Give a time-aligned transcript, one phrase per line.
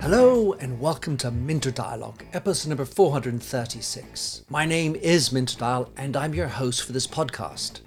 [0.00, 4.44] Hello and welcome to Minter Dialogue, episode number 436.
[4.48, 7.80] My name is Minter Dial and I'm your host for this podcast.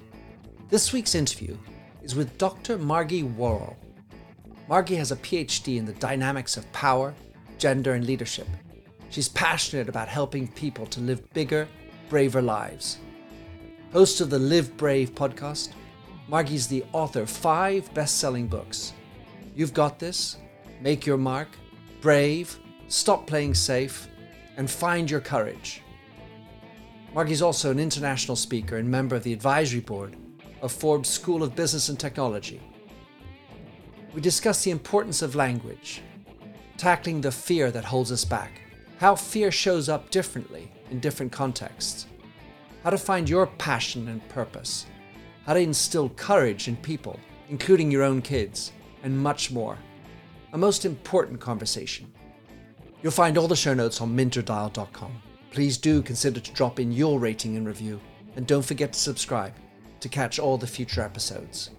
[0.69, 1.57] This week's interview
[2.03, 2.77] is with Dr.
[2.77, 3.77] Margie Warrell.
[4.70, 7.15] Margie has a PhD in the dynamics of power,
[7.57, 8.47] gender, and leadership.
[9.09, 11.68] She's passionate about helping people to live bigger,
[12.09, 12.99] braver lives.
[13.91, 15.70] Host of the Live Brave podcast,
[16.32, 18.94] Margie's the author of five best selling books.
[19.53, 20.38] You've Got This,
[20.80, 21.49] Make Your Mark,
[21.99, 22.57] Brave,
[22.88, 24.07] Stop Playing Safe,
[24.55, 25.81] and Find Your Courage.
[27.13, 30.16] Margie's also an international speaker and member of the advisory board
[30.62, 32.62] of Forbes School of Business and Technology.
[34.13, 36.02] We discuss the importance of language,
[36.77, 38.62] tackling the fear that holds us back,
[38.99, 42.07] how fear shows up differently in different contexts,
[42.85, 44.85] how to find your passion and purpose,
[45.45, 48.72] how to instill courage in people, including your own kids,
[49.04, 49.77] and much more.
[50.54, 52.12] A most important conversation.
[53.02, 55.21] You'll find all the show notes on minterdial.com.
[55.52, 57.99] Please do consider to drop in your rating and review,
[58.35, 59.54] and don't forget to subscribe
[59.99, 61.71] to catch all the future episodes.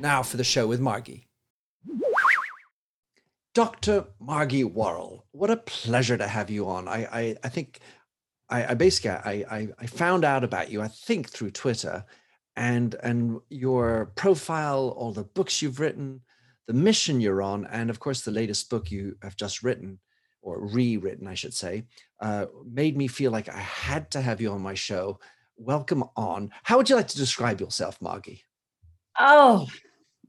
[0.00, 1.26] Now for the show with Margie.
[3.54, 4.04] Dr.
[4.20, 6.86] Margie Warrell, what a pleasure to have you on.
[6.86, 7.80] I, I, I think
[8.48, 12.04] I, I basically I, I found out about you, I think through Twitter,
[12.58, 16.20] and and your profile, all the books you've written,
[16.66, 20.00] the mission you're on, and of course the latest book you have just written
[20.42, 21.84] or rewritten, I should say,
[22.20, 25.20] uh, made me feel like I had to have you on my show.
[25.56, 26.50] Welcome on.
[26.64, 28.42] How would you like to describe yourself, Margie?
[29.18, 29.66] Oh,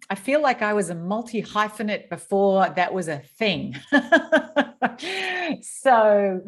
[0.10, 3.76] I feel like I was a multi hyphenate before that was a thing.
[5.62, 6.42] so,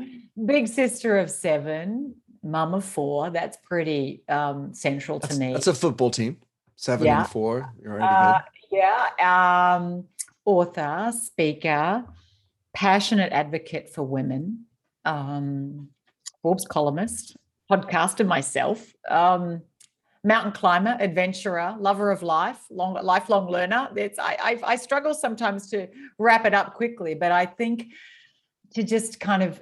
[0.46, 3.30] big sister of seven, mum of four.
[3.30, 5.54] That's pretty um, central that's, to me.
[5.54, 6.38] That's a football team.
[6.76, 7.22] Seven yeah.
[7.22, 7.74] and four.
[8.02, 8.40] Uh.
[8.72, 9.76] Yeah.
[9.78, 10.06] Um,
[10.46, 12.06] author, speaker,
[12.74, 14.66] passionate advocate for women,
[15.06, 15.90] um,
[16.42, 17.38] Forbes columnist,
[17.72, 18.94] podcaster myself.
[19.10, 19.62] Um,
[20.24, 23.90] mountain climber, adventurer, lover of life, long, lifelong learner.
[23.96, 25.88] It's I, I, I struggle sometimes to
[26.20, 27.88] wrap it up quickly, but I think
[28.74, 29.62] to just kind of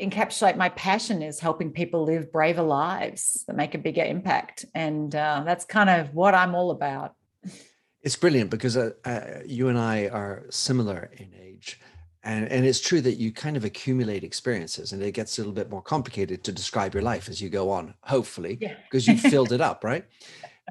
[0.00, 5.14] encapsulate my passion is helping people live braver lives that make a bigger impact, and
[5.14, 7.14] uh, that's kind of what I'm all about.
[8.02, 11.78] It's brilliant because uh, uh, you and I are similar in age
[12.22, 15.52] and and it's true that you kind of accumulate experiences and it gets a little
[15.52, 18.74] bit more complicated to describe your life as you go on hopefully Yeah.
[18.84, 20.04] because you filled it up right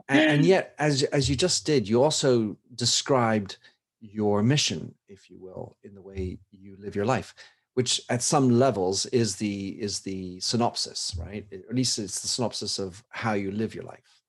[0.07, 3.57] and, and yet as as you just did you also described
[4.01, 7.34] your mission if you will in the way you live your life
[7.79, 9.57] which at some levels is the
[9.88, 14.19] is the synopsis right at least it's the synopsis of how you live your life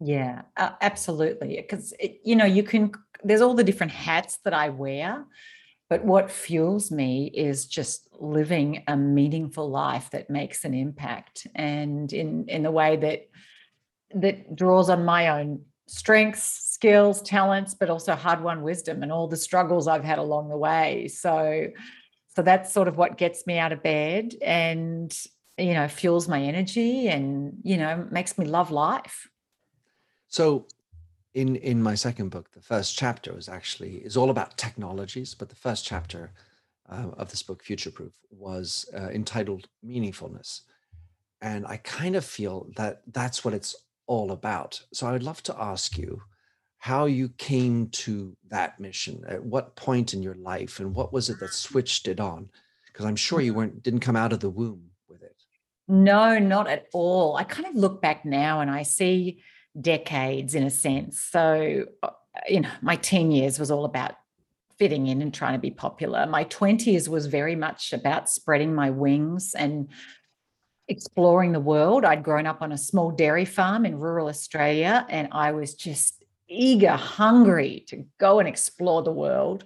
[0.00, 0.42] Yeah,
[0.80, 1.56] absolutely.
[1.56, 1.92] Because
[2.22, 2.92] you know, you can.
[3.24, 5.26] There's all the different hats that I wear,
[5.90, 12.12] but what fuels me is just living a meaningful life that makes an impact, and
[12.12, 13.28] in in the way that
[14.14, 16.44] that draws on my own strengths,
[16.74, 21.08] skills, talents, but also hard-won wisdom and all the struggles I've had along the way.
[21.08, 21.68] So,
[22.34, 25.16] so that's sort of what gets me out of bed, and
[25.56, 29.28] you know, fuels my energy, and you know, makes me love life.
[30.28, 30.66] So
[31.34, 35.48] in in my second book, the first chapter was actually is all about technologies, but
[35.48, 36.32] the first chapter
[36.88, 40.62] uh, of this book, Future Proof, was uh, entitled Meaningfulness,
[41.40, 43.74] and I kind of feel that that's what it's
[44.06, 44.82] all about.
[44.92, 46.22] So I would love to ask you
[46.78, 49.24] how you came to that mission.
[49.28, 52.48] At what point in your life, and what was it that switched it on?
[52.86, 55.36] Because I'm sure you weren't didn't come out of the womb with it.
[55.88, 57.36] No, not at all.
[57.36, 59.42] I kind of look back now and I see
[59.80, 61.20] decades in a sense.
[61.20, 62.10] So, uh,
[62.48, 64.14] you know, my teen years was all about
[64.78, 66.26] fitting in and trying to be popular.
[66.26, 69.88] My 20s was very much about spreading my wings and
[70.86, 72.04] exploring the world.
[72.04, 76.17] I'd grown up on a small dairy farm in rural Australia and I was just
[76.48, 79.64] eager, hungry to go and explore the world.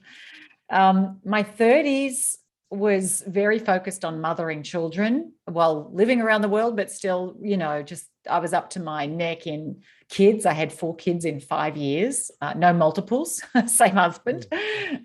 [0.70, 2.36] Um, my 30s
[2.70, 7.82] was very focused on mothering children while living around the world, but still, you know,
[7.82, 10.46] just I was up to my neck in kids.
[10.46, 14.46] I had four kids in five years, uh, no multiples, same husband,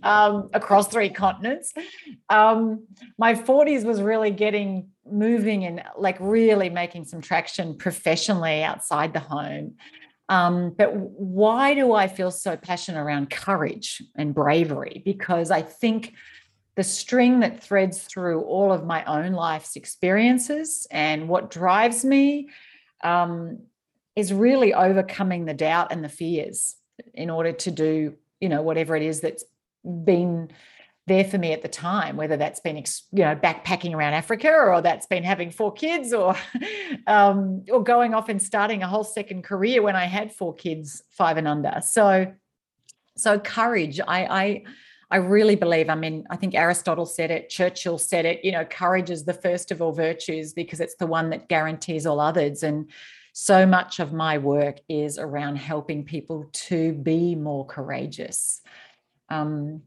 [0.03, 1.73] um, across three continents.
[2.29, 2.85] Um,
[3.17, 9.19] my 40s was really getting moving and like really making some traction professionally outside the
[9.19, 9.75] home.
[10.29, 15.01] Um, but why do I feel so passionate around courage and bravery?
[15.05, 16.13] Because I think
[16.75, 22.49] the string that threads through all of my own life's experiences and what drives me
[23.03, 23.59] um,
[24.15, 26.75] is really overcoming the doubt and the fears
[27.13, 29.43] in order to do, you know, whatever it is that's
[30.03, 30.49] been
[31.07, 34.81] there for me at the time, whether that's been, you know, backpacking around Africa or
[34.81, 36.35] that's been having four kids or,
[37.07, 41.01] um, or going off and starting a whole second career when I had four kids,
[41.09, 41.81] five and under.
[41.81, 42.33] So,
[43.15, 44.63] so courage, I, I,
[45.09, 48.65] I really believe, I mean, I think Aristotle said it, Churchill said it, you know,
[48.65, 52.63] courage is the first of all virtues because it's the one that guarantees all others.
[52.63, 52.91] And
[53.31, 58.61] so much of my work is around helping people to be more courageous.
[59.29, 59.83] Um,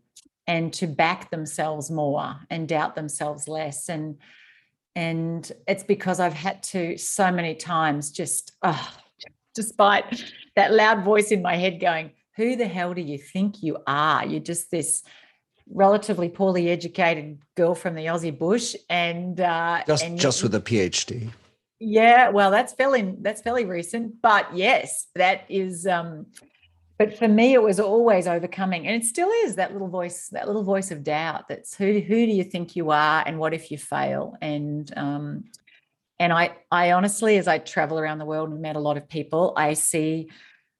[0.50, 3.88] and to back themselves more and doubt themselves less.
[3.88, 4.18] And
[4.96, 8.92] and it's because i've had to so many times just oh,
[9.54, 10.24] despite
[10.56, 14.24] that loud voice in my head going who the hell do you think you are?
[14.24, 15.02] You're just this
[15.68, 20.60] relatively poorly educated girl from the aussie bush and uh just and just with a
[20.60, 21.30] phd
[21.78, 26.26] yeah well that's fairly that's fairly recent but yes that is um
[27.00, 30.46] but for me it was always overcoming and it still is that little voice that
[30.46, 33.70] little voice of doubt that's who who do you think you are and what if
[33.70, 34.36] you fail?
[34.42, 35.44] And um
[36.18, 39.08] and i i honestly as i travel around the world and met a lot of
[39.08, 40.28] people i see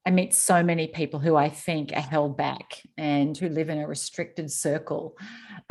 [0.05, 3.79] i meet so many people who i think are held back and who live in
[3.79, 5.17] a restricted circle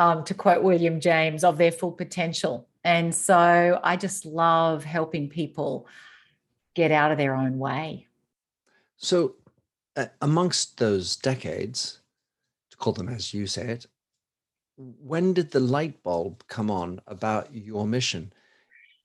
[0.01, 2.67] um, to quote william james of their full potential.
[2.83, 5.87] And so i just love helping people
[6.75, 8.09] get out of their own way.
[8.97, 9.37] So
[10.21, 12.01] amongst those decades,
[12.71, 13.87] to call them as you say it,
[14.77, 18.33] when did the light bulb come on about your mission?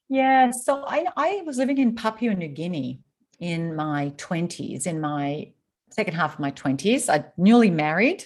[0.08, 3.00] Yeah, so I, I was living in Papua New Guinea
[3.40, 5.52] in my 20s, in my
[5.90, 7.08] second half of my 20s.
[7.08, 8.24] I newly married.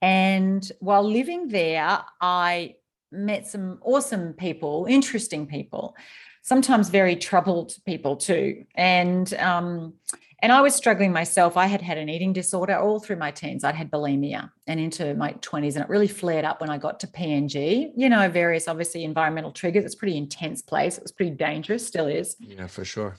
[0.00, 2.76] And while living there, I
[3.10, 5.96] met some awesome people, interesting people,
[6.42, 8.64] sometimes very troubled people too.
[8.74, 9.94] And um,
[10.40, 11.56] and I was struggling myself.
[11.56, 13.64] I had had an eating disorder all through my teens.
[13.64, 17.00] I'd had bulimia and into my 20s, and it really flared up when I got
[17.00, 17.90] to PNG.
[17.96, 19.84] You know, various obviously environmental triggers.
[19.84, 20.96] It's a pretty intense place.
[20.96, 22.36] It was pretty dangerous, still is.
[22.38, 23.16] Yeah, for sure.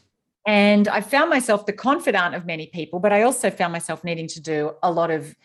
[0.48, 4.28] And I found myself the confidant of many people, but I also found myself needing
[4.30, 5.36] to do a lot of,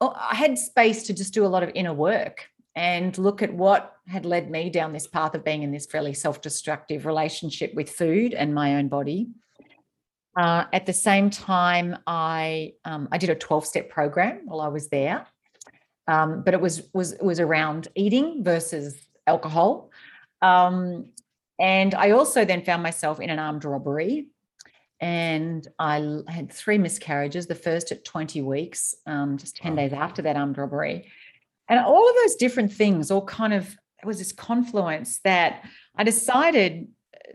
[0.00, 3.52] oh, I had space to just do a lot of inner work and look at
[3.52, 7.74] what had led me down this path of being in this fairly self destructive relationship
[7.74, 9.28] with food and my own body
[10.36, 14.68] uh, at the same time, I um, I did a twelve step program while I
[14.68, 15.26] was there,
[16.08, 19.90] um, but it was was was around eating versus alcohol,
[20.40, 21.06] um,
[21.60, 24.28] and I also then found myself in an armed robbery,
[25.00, 27.46] and I had three miscarriages.
[27.46, 31.12] The first at twenty weeks, um, just ten days after that armed robbery,
[31.68, 35.64] and all of those different things all kind of it was this confluence that
[35.94, 36.88] I decided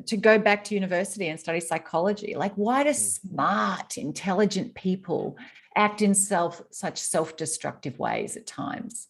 [0.05, 2.35] to go back to university and study psychology.
[2.35, 2.95] Like, why do mm.
[2.95, 5.38] smart, intelligent people
[5.75, 9.07] act in self such self-destructive ways at times?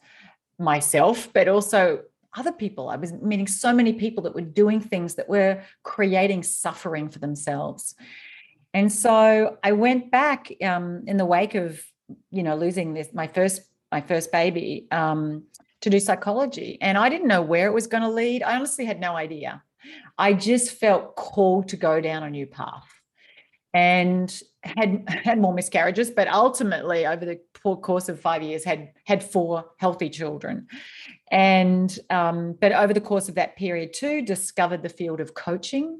[0.59, 2.01] Myself, but also
[2.35, 2.89] other people.
[2.89, 7.19] I was meeting so many people that were doing things that were creating suffering for
[7.19, 7.95] themselves.
[8.73, 11.81] And so I went back um, in the wake of,
[12.31, 13.61] you know, losing this my first
[13.91, 15.43] my first baby um,
[15.81, 18.43] to do psychology, and I didn't know where it was going to lead.
[18.43, 19.63] I honestly had no idea.
[20.17, 22.87] I just felt called to go down a new path
[23.73, 27.39] and had had more miscarriages but ultimately over the
[27.75, 30.67] course of five years had had four healthy children.
[31.29, 35.99] And um, but over the course of that period too discovered the field of coaching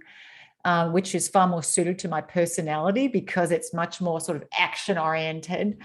[0.65, 4.44] uh, which is far more suited to my personality because it's much more sort of
[4.58, 5.77] action oriented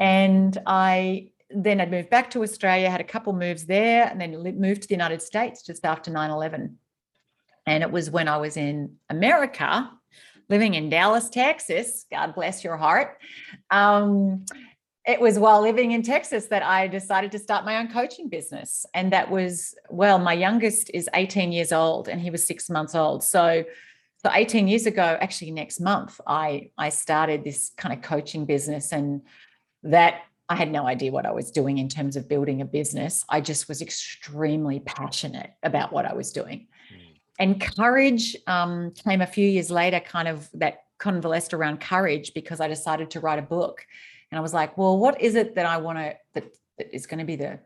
[0.00, 4.32] and i then i'd moved back to australia had a couple moves there and then
[4.58, 6.74] moved to the united states just after 9-11
[7.66, 9.90] and it was when I was in America,
[10.48, 12.06] living in Dallas, Texas.
[12.10, 13.18] God bless your heart.
[13.70, 14.44] Um,
[15.06, 18.86] it was while living in Texas that I decided to start my own coaching business.
[18.92, 22.94] And that was, well, my youngest is 18 years old and he was six months
[22.94, 23.22] old.
[23.22, 23.64] So,
[24.24, 28.92] so 18 years ago, actually next month, I, I started this kind of coaching business
[28.92, 29.22] and
[29.84, 33.24] that I had no idea what I was doing in terms of building a business.
[33.28, 36.66] I just was extremely passionate about what I was doing
[37.38, 42.60] and courage um, came a few years later, kind of that convalesced around courage because
[42.60, 43.86] I decided to write a book.
[44.30, 46.44] And I was like, well, what is it that I want to that,
[46.78, 47.58] that is going to be the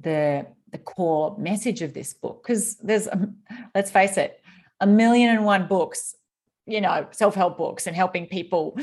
[0.00, 2.42] the the core message of this book?
[2.42, 3.36] Because there's um,
[3.74, 4.40] let's face it,
[4.80, 6.14] a million and one books,
[6.66, 8.78] you know, self-help books and helping people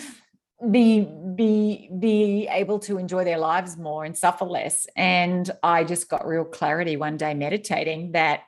[0.72, 6.10] be be be able to enjoy their lives more and suffer less and i just
[6.10, 8.42] got real clarity one day meditating that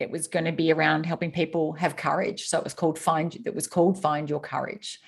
[0.00, 3.36] it was going to be around helping people have courage so it was called find
[3.44, 5.00] it was called find your courage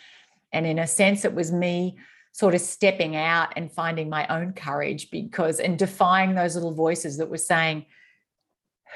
[0.52, 1.96] and in a sense it was me
[2.32, 7.16] sort of stepping out and finding my own courage because and defying those little voices
[7.16, 7.86] that were saying,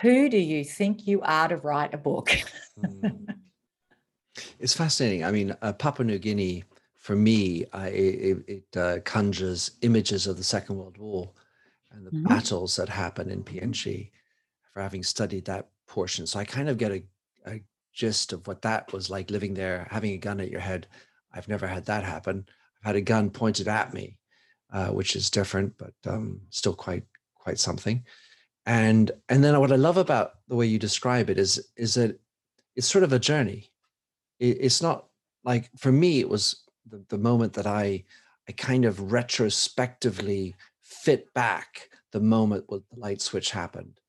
[0.03, 2.31] Who do you think you are to write a book?
[2.79, 3.27] mm.
[4.59, 5.25] It's fascinating.
[5.25, 6.65] I mean, uh, Papua New Guinea,
[6.97, 11.31] for me, I, it, it uh, conjures images of the Second World War
[11.93, 12.27] and the mm-hmm.
[12.27, 14.11] battles that happen in PNG
[14.73, 16.27] for having studied that portion.
[16.27, 17.03] So I kind of get a,
[17.47, 17.61] a
[17.93, 20.89] gist of what that was like living there, having a gun at your head.
[21.33, 22.45] I've never had that happen.
[22.81, 24.19] I've had a gun pointed at me,
[24.73, 27.05] uh, which is different, but um, still quite
[27.37, 28.05] quite something.
[28.67, 32.19] And and then what I love about the way you describe it is is that
[32.75, 33.71] it's sort of a journey.
[34.41, 35.07] It, it's not
[35.45, 38.05] like for me it was the, the moment that I
[38.49, 44.01] I kind of retrospectively fit back the moment when the light switch happened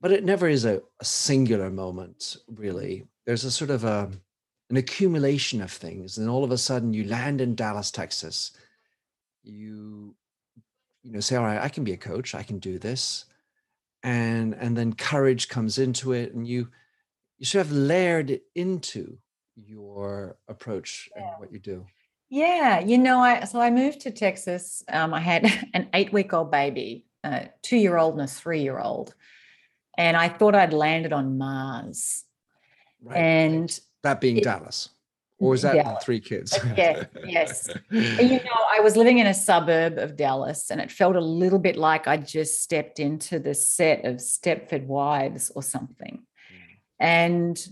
[0.00, 3.06] but it never is a, a singular moment really.
[3.24, 4.10] There's a sort of a
[4.68, 8.52] an accumulation of things and all of a sudden you land in dallas texas.
[9.42, 10.16] You
[11.06, 13.26] you know say all right i can be a coach i can do this
[14.02, 16.68] and and then courage comes into it and you
[17.38, 19.16] you sort of layered it into
[19.54, 21.22] your approach yeah.
[21.22, 21.86] and what you do.
[22.28, 26.32] Yeah you know i so i moved to texas um, i had an eight week
[26.32, 29.14] old baby a two year old and a three year old
[29.96, 32.24] and I thought I'd landed on Mars.
[33.02, 33.16] Right.
[33.16, 34.90] And that being it, Dallas.
[35.38, 36.04] Or is that Dallas.
[36.04, 36.58] three kids?
[36.76, 37.68] yeah, yes.
[37.90, 41.20] And, you know, I was living in a suburb of Dallas and it felt a
[41.20, 46.22] little bit like I just stepped into the set of Stepford Wives or something.
[46.22, 46.78] Mm.
[47.00, 47.68] And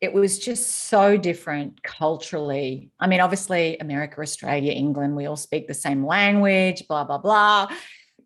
[0.00, 2.90] it was just so different culturally.
[3.00, 7.68] I mean, obviously, America, Australia, England, we all speak the same language, blah, blah, blah.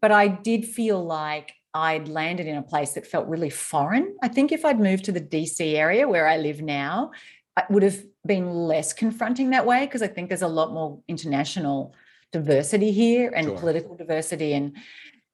[0.00, 4.16] But I did feel like I'd landed in a place that felt really foreign.
[4.22, 7.12] I think if I'd moved to the DC area where I live now,
[7.56, 11.00] it would have been less confronting that way because I think there's a lot more
[11.08, 11.94] international
[12.32, 13.58] diversity here and sure.
[13.58, 14.76] political diversity and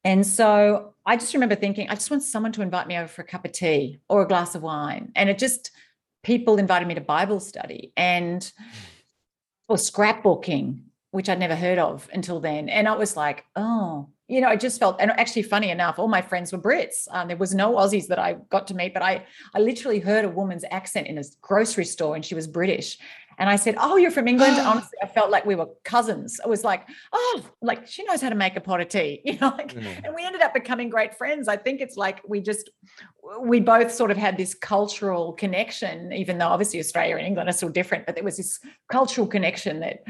[0.03, 3.21] and so I just remember thinking I just want someone to invite me over for
[3.21, 5.71] a cup of tea or a glass of wine and it just
[6.23, 8.51] people invited me to Bible study and
[9.69, 10.79] or scrapbooking
[11.17, 14.57] which I'd never heard of until then and I was like oh you know, I
[14.57, 17.07] just felt, and actually, funny enough, all my friends were Brits.
[17.11, 20.25] Um, there was no Aussies that I got to meet, but I, I literally heard
[20.25, 22.97] a woman's accent in a grocery store, and she was British.
[23.39, 26.41] And I said, "Oh, you're from England." Honestly, I felt like we were cousins.
[26.43, 29.37] I was like, "Oh, like she knows how to make a pot of tea," you
[29.39, 29.53] know.
[29.57, 30.03] Like, mm.
[30.03, 31.47] And we ended up becoming great friends.
[31.47, 32.69] I think it's like we just,
[33.39, 37.53] we both sort of had this cultural connection, even though obviously Australia and England are
[37.53, 38.59] still different, but there was this
[38.91, 40.03] cultural connection that.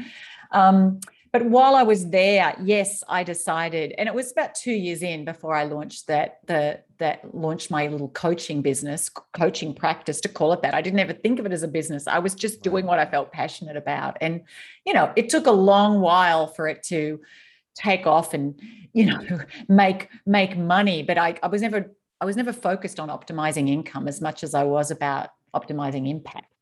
[0.52, 1.00] Um,
[1.32, 5.24] but while I was there, yes, I decided, and it was about two years in
[5.24, 10.52] before I launched that the that launched my little coaching business, coaching practice to call
[10.52, 10.74] it that.
[10.74, 12.06] I didn't ever think of it as a business.
[12.06, 14.16] I was just doing what I felt passionate about.
[14.20, 14.42] And,
[14.84, 17.20] you know, it took a long while for it to
[17.74, 18.60] take off and,
[18.92, 19.20] you know,
[19.68, 21.02] make make money.
[21.02, 24.54] But I, I was never I was never focused on optimizing income as much as
[24.54, 26.52] I was about optimizing impact.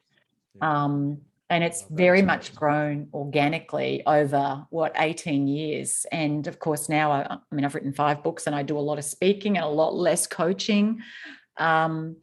[0.60, 6.04] Um, and it's very much grown organically over what 18 years.
[6.10, 8.80] And of course now I, I, mean i've written five books and i do a
[8.80, 11.00] lot of speaking and a lot less coaching.
[11.56, 12.16] Um,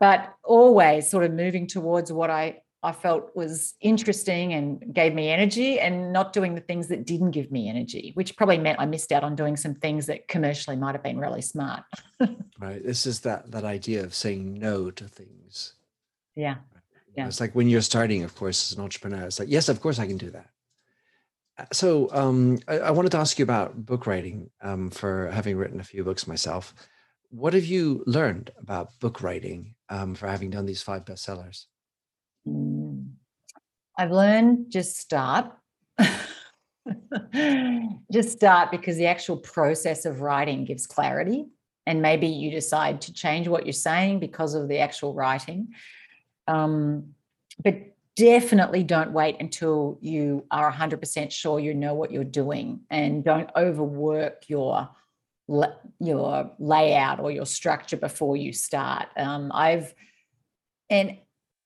[0.00, 5.30] but always sort of moving towards what i i felt was interesting and gave me
[5.30, 8.84] energy and not doing the things that didn't give me energy which probably meant i
[8.84, 11.84] missed out on doing some things that commercially might have been really smart.
[12.60, 15.74] Right this is that that idea of saying no to things.
[16.34, 16.56] Yeah
[17.16, 17.26] yeah.
[17.26, 19.98] It's like when you're starting, of course, as an entrepreneur, it's like, yes, of course
[19.98, 20.48] I can do that.
[21.56, 25.56] Uh, so um, I, I, wanted to ask you about book writing um, for having
[25.56, 26.74] written a few books myself.
[27.30, 31.66] What have you learned about book writing um, for having done these five bestsellers?
[32.46, 33.10] Mm.
[33.96, 35.52] I've learned just start.
[38.12, 41.46] just start because the actual process of writing gives clarity.
[41.86, 45.68] And maybe you decide to change what you're saying because of the actual writing.
[46.46, 47.14] Um,
[47.62, 53.24] but definitely don't wait until you are 100% sure you know what you're doing and
[53.24, 54.88] don't overwork your
[56.00, 59.08] your layout or your structure before you start.
[59.16, 59.94] Um, i've
[60.88, 61.18] and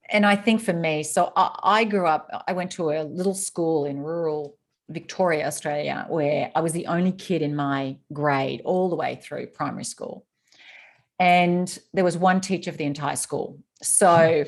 [0.08, 3.35] and i think for me so I, I grew up i went to a little
[3.35, 4.56] school in rural
[4.88, 9.49] victoria australia where i was the only kid in my grade all the way through
[9.49, 10.26] primary school
[11.18, 14.44] and there was one teacher for the entire school so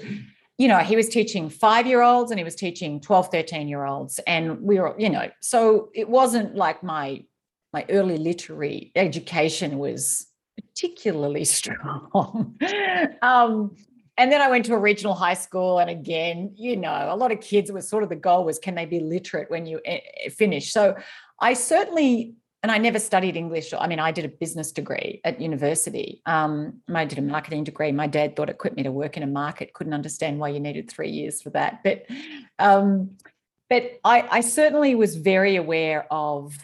[0.60, 3.86] you know, he was teaching five year olds and he was teaching 12, 13 year
[3.86, 4.20] olds.
[4.26, 7.24] And we were, you know, so it wasn't like my
[7.72, 10.26] my early literary education was
[10.58, 12.58] particularly strong.
[13.22, 13.74] um,
[14.18, 17.32] and then I went to a regional high school, and again, you know, a lot
[17.32, 20.00] of kids was sort of the goal was can they be literate when you eh,
[20.24, 20.74] eh, finish?
[20.74, 20.94] So
[21.40, 23.72] I certainly, and I never studied English.
[23.72, 26.20] I mean, I did a business degree at university.
[26.26, 27.90] Um, I did a marketing degree.
[27.90, 29.72] My dad thought it equipped me to work in a market.
[29.72, 32.06] Couldn't understand why you needed three years for that, but
[32.58, 33.16] um,
[33.70, 36.58] but I, I certainly was very aware of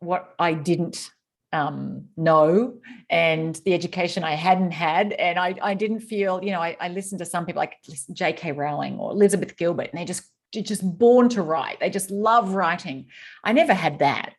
[0.00, 1.10] what I didn't
[1.52, 5.12] um, know and the education I hadn't had.
[5.12, 7.76] And I, I didn't feel, you know, I, I listened to some people like
[8.12, 8.52] J.K.
[8.52, 11.78] Rowling or Elizabeth Gilbert, and they just just born to write.
[11.80, 13.06] They just love writing.
[13.44, 14.34] I never had that.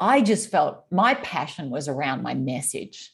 [0.00, 3.12] I just felt my passion was around my message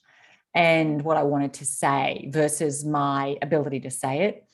[0.55, 4.45] and what I wanted to say versus my ability to say it.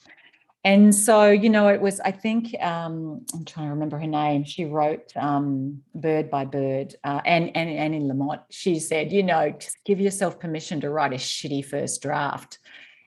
[0.65, 4.45] And so, you know, it was, I think, um, I'm trying to remember her name.
[4.45, 8.43] She wrote um, Bird by Bird, uh, and, and Annie Lamott.
[8.51, 12.59] She said, you know, just give yourself permission to write a shitty first draft.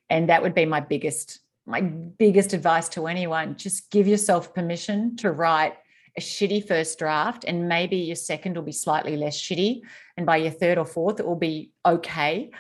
[0.10, 3.56] And that would be my biggest, my biggest advice to anyone.
[3.56, 5.76] Just give yourself permission to write
[6.18, 9.82] a shitty first draft, and maybe your second will be slightly less shitty.
[10.18, 12.52] And by your third or fourth, it will be okay.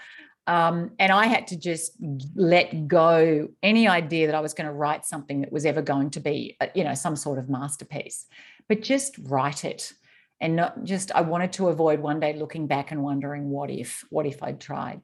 [0.47, 1.93] Um, and I had to just
[2.35, 6.11] let go any idea that I was going to write something that was ever going
[6.11, 8.27] to be, uh, you know, some sort of masterpiece,
[8.69, 9.93] but just write it.
[10.41, 14.03] And not just, I wanted to avoid one day looking back and wondering, what if,
[14.09, 15.01] what if I'd tried?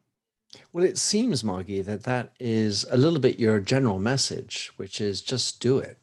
[0.74, 5.22] Well, it seems, Margie, that that is a little bit your general message, which is
[5.22, 5.98] just do it.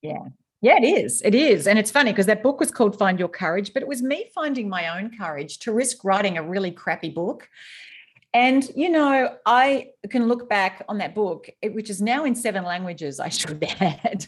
[0.00, 0.28] Yeah.
[0.64, 1.20] Yeah, it is.
[1.22, 1.66] It is.
[1.66, 4.30] And it's funny because that book was called Find Your Courage, but it was me
[4.34, 7.48] finding my own courage to risk writing a really crappy book
[8.34, 12.64] and, you know, I can look back on that book, which is now in seven
[12.64, 14.26] languages, I should add.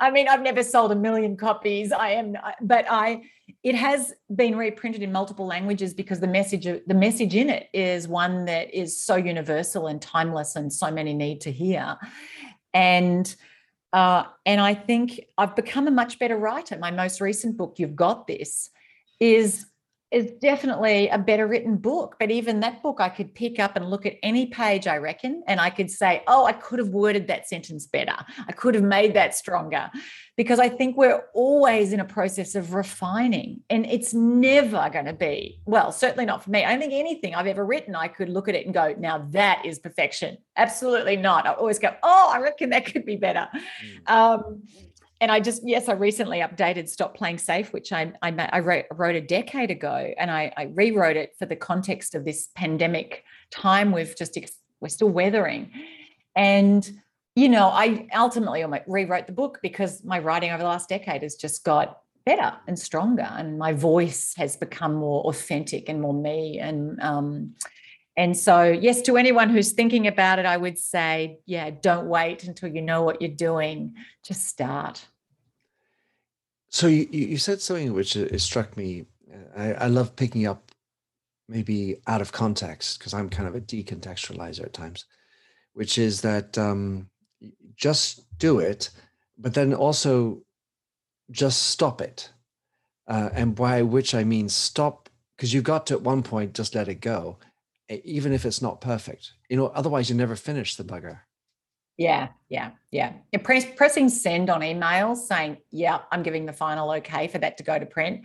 [0.00, 1.92] I mean, I've never sold a million copies.
[1.92, 3.22] I am, but I,
[3.62, 8.08] it has been reprinted in multiple languages because the message, the message in it is
[8.08, 11.96] one that is so universal and timeless and so many need to hear.
[12.72, 13.32] And,
[13.94, 16.76] uh, and I think I've become a much better writer.
[16.76, 18.70] My most recent book, You've Got This,
[19.20, 19.66] is
[20.14, 22.16] is definitely a better written book.
[22.18, 25.42] But even that book, I could pick up and look at any page, I reckon,
[25.46, 28.16] and I could say, oh, I could have worded that sentence better.
[28.48, 29.90] I could have made that stronger.
[30.36, 35.12] Because I think we're always in a process of refining, and it's never going to
[35.12, 36.64] be, well, certainly not for me.
[36.64, 39.28] I don't think anything I've ever written, I could look at it and go, now
[39.30, 40.38] that is perfection.
[40.56, 41.46] Absolutely not.
[41.46, 43.48] I always go, oh, I reckon that could be better.
[44.08, 44.10] Mm.
[44.10, 44.62] Um,
[45.24, 48.84] and I just yes, I recently updated Stop Playing Safe, which I I, I wrote,
[48.92, 53.24] wrote a decade ago, and I, I rewrote it for the context of this pandemic
[53.50, 53.90] time.
[53.90, 54.38] We've just
[54.80, 55.70] we're still weathering,
[56.36, 56.86] and
[57.34, 61.36] you know, I ultimately rewrote the book because my writing over the last decade has
[61.36, 66.58] just got better and stronger, and my voice has become more authentic and more me,
[66.58, 67.54] and um,
[68.14, 72.44] and so, yes, to anyone who's thinking about it, I would say, yeah, don't wait
[72.44, 73.94] until you know what you're doing.
[74.22, 75.06] Just start.
[76.74, 79.04] So you, you said something which it struck me.
[79.56, 80.72] I, I love picking up
[81.48, 85.04] maybe out of context because I'm kind of a decontextualizer at times,
[85.74, 87.10] which is that um,
[87.76, 88.90] just do it,
[89.38, 90.42] but then also
[91.30, 92.32] just stop it.
[93.06, 96.74] Uh, and by which I mean stop, because you've got to at one point just
[96.74, 97.38] let it go
[97.88, 99.34] even if it's not perfect.
[99.48, 101.20] You know, otherwise you never finish the bugger.
[101.96, 103.12] Yeah, yeah, yeah.
[103.42, 107.62] Press, pressing send on emails saying, yeah, I'm giving the final okay for that to
[107.62, 108.22] go to print.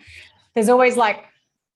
[0.55, 1.25] There's always like,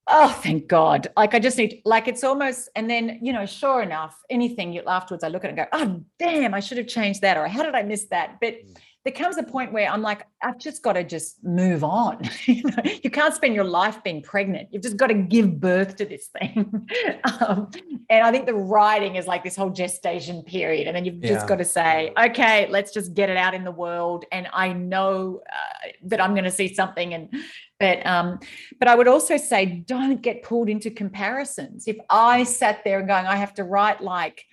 [0.07, 1.07] oh, thank God.
[1.15, 4.81] Like I just need, like it's almost, and then, you know, sure enough, anything you
[4.87, 7.37] afterwards, I look at it and go, oh, damn, I should have changed that.
[7.37, 8.37] Or how did I miss that?
[8.41, 11.83] But mm there comes a point where I'm like, I've just got to just move
[11.83, 12.21] on.
[12.45, 14.69] you, know, you can't spend your life being pregnant.
[14.71, 16.87] You've just got to give birth to this thing.
[17.39, 17.69] um,
[18.09, 20.87] and I think the writing is like this whole gestation period.
[20.87, 23.71] And then you've just got to say, okay, let's just get it out in the
[23.71, 24.23] world.
[24.31, 27.13] And I know uh, that I'm going to see something.
[27.13, 27.33] And,
[27.81, 28.39] but, um,
[28.79, 31.89] but I would also say, don't get pulled into comparisons.
[31.89, 34.45] If I sat there and going, I have to write like,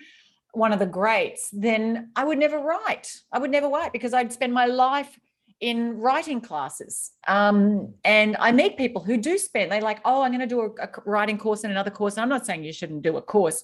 [0.52, 3.20] one of the greats, then I would never write.
[3.32, 5.18] I would never write because I'd spend my life
[5.60, 7.12] in writing classes.
[7.28, 10.60] Um, and I meet people who do spend, they're like, oh, I'm going to do
[10.62, 12.14] a, a, writing course and another course.
[12.14, 13.62] And I'm not saying you shouldn't do a course,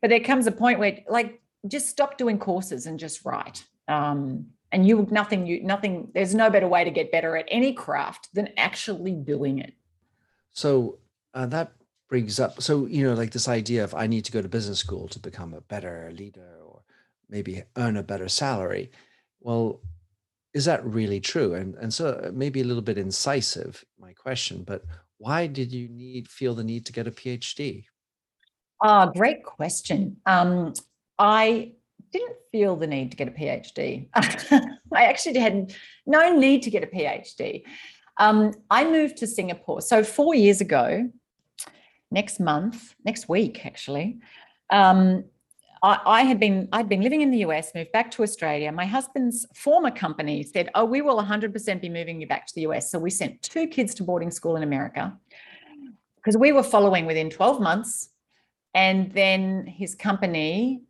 [0.00, 3.64] but there comes a point where, like, just stop doing courses and just write.
[3.88, 7.72] Um, and you, nothing, you, nothing, there's no better way to get better at any
[7.72, 9.72] craft than actually doing it.
[10.52, 10.98] So
[11.32, 11.72] uh, that
[12.08, 14.78] brings up so you know like this idea of i need to go to business
[14.78, 16.82] school to become a better leader or
[17.28, 18.90] maybe earn a better salary
[19.40, 19.80] well
[20.54, 24.62] is that really true and and so uh, maybe a little bit incisive my question
[24.62, 24.84] but
[25.18, 27.84] why did you need feel the need to get a phd
[28.82, 30.72] ah oh, great question um
[31.18, 31.72] i
[32.12, 34.08] didn't feel the need to get a PhD.
[34.14, 35.74] I actually had
[36.06, 37.62] no need to get a PhD.
[38.18, 39.80] Um, I moved to Singapore.
[39.82, 41.10] So four years ago,
[42.10, 44.18] next month, next week actually,
[44.70, 45.24] um,
[45.82, 48.72] I, I, had been I'd been living in the US, moved back to Australia.
[48.72, 52.62] My husband's former company said, "Oh, we will 100% be moving you back to the
[52.62, 55.16] US." So we sent two kids to boarding school in America
[56.16, 58.10] because we were following within 12 months.
[58.74, 60.82] And then his company,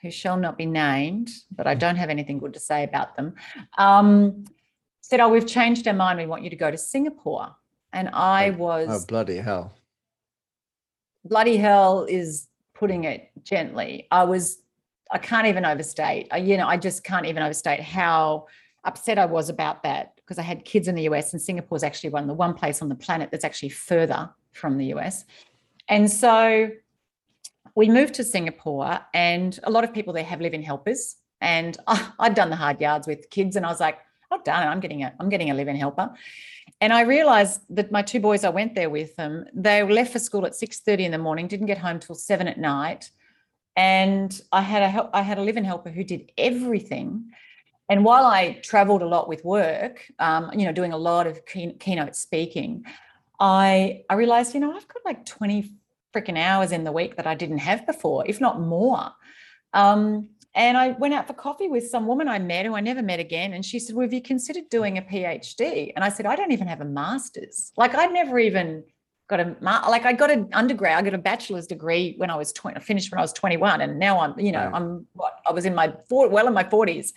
[0.00, 3.34] who shall not be named, but I don't have anything good to say about them,
[3.76, 4.44] um,
[5.00, 6.18] said, "Oh, we've changed our mind.
[6.18, 7.56] We want you to go to Singapore."
[7.92, 9.74] And I was oh bloody hell.
[11.24, 14.08] Bloody hell is putting it gently.
[14.10, 14.58] I was,
[15.10, 16.28] I can't even overstate.
[16.30, 18.46] I, you know, I just can't even overstate how
[18.84, 21.82] upset I was about that because I had kids in the US and Singapore is
[21.82, 25.24] actually one the one place on the planet that's actually further from the US.
[25.88, 26.70] And so
[27.74, 31.16] we moved to Singapore and a lot of people there have live-in helpers.
[31.40, 31.76] And
[32.18, 33.98] I'd done the hard yards with kids and I was like,
[34.30, 34.70] oh I've done it.
[34.70, 36.10] I'm getting a, I'm getting a live-in helper.
[36.80, 40.18] And I realized that my two boys I went there with them, they left for
[40.18, 43.10] school at 6:30 in the morning, didn't get home till seven at night.
[43.76, 47.30] And I had a I had a live-in helper who did everything.
[47.88, 51.44] And while I traveled a lot with work, um, you know, doing a lot of
[51.44, 52.84] key, keynote speaking,
[53.38, 55.72] I I realized, you know, I've got like 20
[56.14, 59.12] freaking hours in the week that I didn't have before, if not more.
[59.72, 63.02] Um, and I went out for coffee with some woman I met who I never
[63.02, 63.52] met again.
[63.52, 65.92] And she said, Well, have you considered doing a PhD?
[65.94, 67.72] And I said, I don't even have a master's.
[67.76, 68.82] Like, I'd never even
[69.28, 72.52] got a, like, I got an undergrad, I got a bachelor's degree when I was
[72.52, 73.80] 20, I finished when I was 21.
[73.80, 74.74] And now I'm, you know, right.
[74.74, 77.12] I'm what, I was in my, four, well, in my 40s.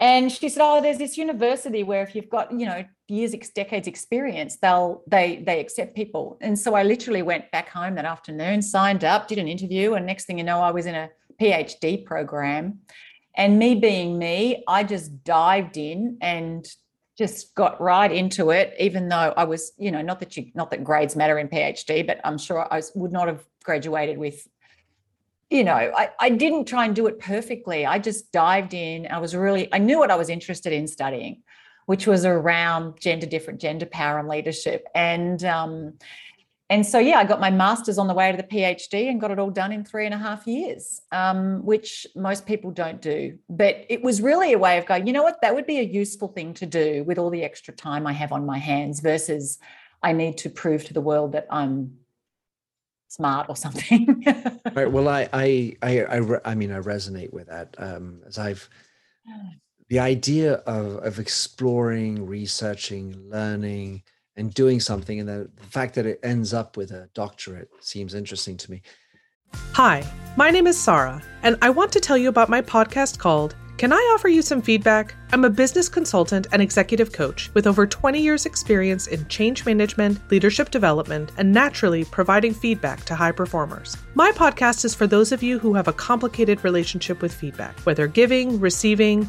[0.00, 3.86] And she said, "Oh, there's this university where if you've got, you know, years, decades
[3.86, 8.60] experience, they'll they they accept people." And so I literally went back home that afternoon,
[8.60, 12.04] signed up, did an interview, and next thing you know, I was in a PhD
[12.04, 12.80] program.
[13.36, 16.66] And me being me, I just dived in and
[17.18, 20.70] just got right into it, even though I was, you know, not that you, not
[20.70, 24.46] that grades matter in PhD, but I'm sure I would not have graduated with,
[25.50, 27.86] you know, I, I didn't try and do it perfectly.
[27.86, 29.06] I just dived in.
[29.06, 31.42] I was really, I knew what I was interested in studying,
[31.86, 34.86] which was around gender different, gender power and leadership.
[34.94, 35.94] And um,
[36.74, 39.30] and so yeah i got my master's on the way to the phd and got
[39.30, 43.38] it all done in three and a half years um, which most people don't do.
[43.48, 45.82] But it was really a way of going you know what that would be a
[45.82, 49.58] useful thing to do with all the extra time i have on my hands versus
[50.02, 51.98] i need to prove to the world that i'm
[53.08, 54.24] smart or something.
[54.74, 58.68] Right well I, I i i i mean i resonate with that um as i've
[59.88, 64.02] the idea of of exploring researching learning
[64.36, 68.14] and doing something and the, the fact that it ends up with a doctorate seems
[68.14, 68.82] interesting to me
[69.72, 70.04] hi
[70.36, 73.92] my name is sarah and i want to tell you about my podcast called can
[73.92, 75.16] I offer you some feedback?
[75.32, 80.20] I'm a business consultant and executive coach with over 20 years' experience in change management,
[80.30, 83.96] leadership development, and naturally providing feedback to high performers.
[84.14, 88.06] My podcast is for those of you who have a complicated relationship with feedback, whether
[88.06, 89.28] giving, receiving,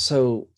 [0.00, 0.48] So,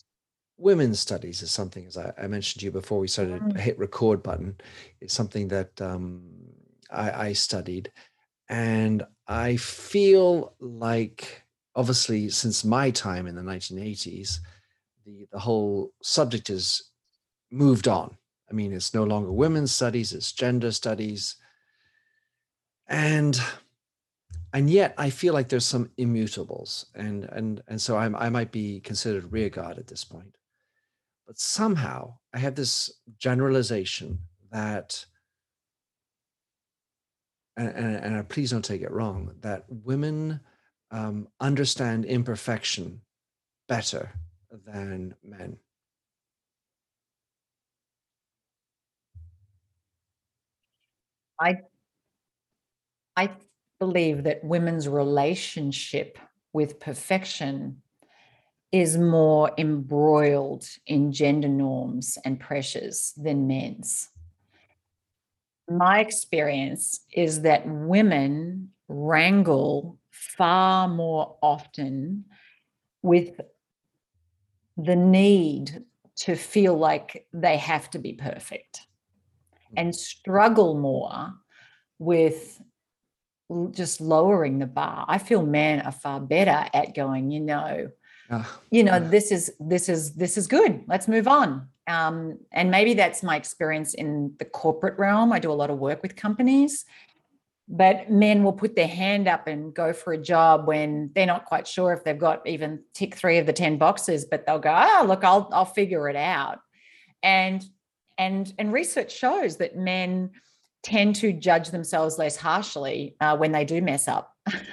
[0.56, 3.58] women's studies is something, as I, I mentioned to you before we started, mm.
[3.58, 4.56] hit record button.
[5.00, 6.22] It's something that um,
[6.92, 7.90] I, I studied.
[8.48, 11.42] And I feel like,
[11.74, 14.38] obviously, since my time in the 1980s,
[15.04, 16.80] the, the whole subject has
[17.50, 18.16] moved on.
[18.48, 21.34] I mean, it's no longer women's studies, it's gender studies.
[22.86, 23.40] And
[24.52, 28.52] and yet I feel like there's some immutables, and and and so I'm, I might
[28.52, 30.36] be considered rearguard at this point.
[31.26, 34.18] But somehow I have this generalization
[34.50, 35.06] that,
[37.56, 40.40] and, and, and please don't take it wrong, that women
[40.90, 43.00] um, understand imperfection
[43.68, 44.12] better
[44.66, 45.56] than men.
[51.40, 51.56] I
[53.16, 53.30] I
[53.82, 56.16] believe that women's relationship
[56.52, 57.82] with perfection
[58.70, 64.08] is more embroiled in gender norms and pressures than men's.
[65.68, 72.26] My experience is that women wrangle far more often
[73.02, 73.40] with
[74.76, 75.82] the need
[76.18, 78.82] to feel like they have to be perfect
[79.76, 81.32] and struggle more
[81.98, 82.60] with
[83.72, 85.04] just lowering the bar.
[85.08, 87.90] I feel men are far better at going, you know,
[88.70, 88.98] you know, yeah.
[88.98, 90.84] this is this is this is good.
[90.86, 91.68] Let's move on.
[91.86, 95.32] Um, and maybe that's my experience in the corporate realm.
[95.32, 96.84] I do a lot of work with companies,
[97.68, 101.44] but men will put their hand up and go for a job when they're not
[101.44, 104.72] quite sure if they've got even tick three of the 10 boxes, but they'll go,
[104.72, 106.60] oh, look, I'll, I'll figure it out.
[107.22, 107.64] And,
[108.16, 110.30] and, and research shows that men
[110.82, 114.34] tend to judge themselves less harshly uh, when they do mess up.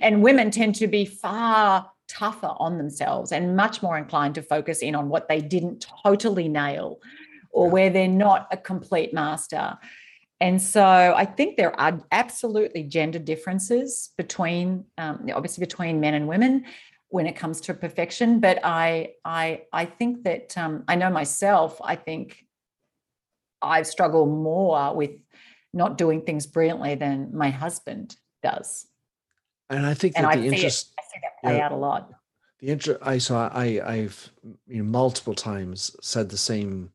[0.00, 4.80] and women tend to be far tougher on themselves and much more inclined to focus
[4.80, 7.00] in on what they didn't totally nail
[7.50, 9.78] or where they're not a complete master.
[10.40, 16.28] And so I think there are absolutely gender differences between, um, obviously, between men and
[16.28, 16.64] women
[17.08, 18.38] when it comes to perfection.
[18.40, 21.80] But I, I, I think that um, I know myself.
[21.82, 22.44] I think
[23.62, 25.10] I struggle more with
[25.72, 28.86] not doing things brilliantly than my husband does.
[29.70, 31.76] And I think that and the I interest, it, I see that play out a
[31.76, 32.10] lot.
[32.60, 34.30] The interest I saw, I, I've
[34.66, 36.90] you know, multiple times said the same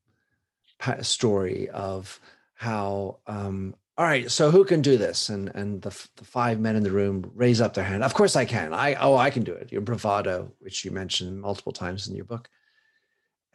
[1.02, 2.20] story of
[2.56, 5.30] how um, all right so who can do this?
[5.30, 8.04] And and the, the five men in the room raise up their hand.
[8.04, 8.74] Of course i can.
[8.74, 9.72] I oh i can do it.
[9.72, 12.50] Your bravado which you mentioned multiple times in your book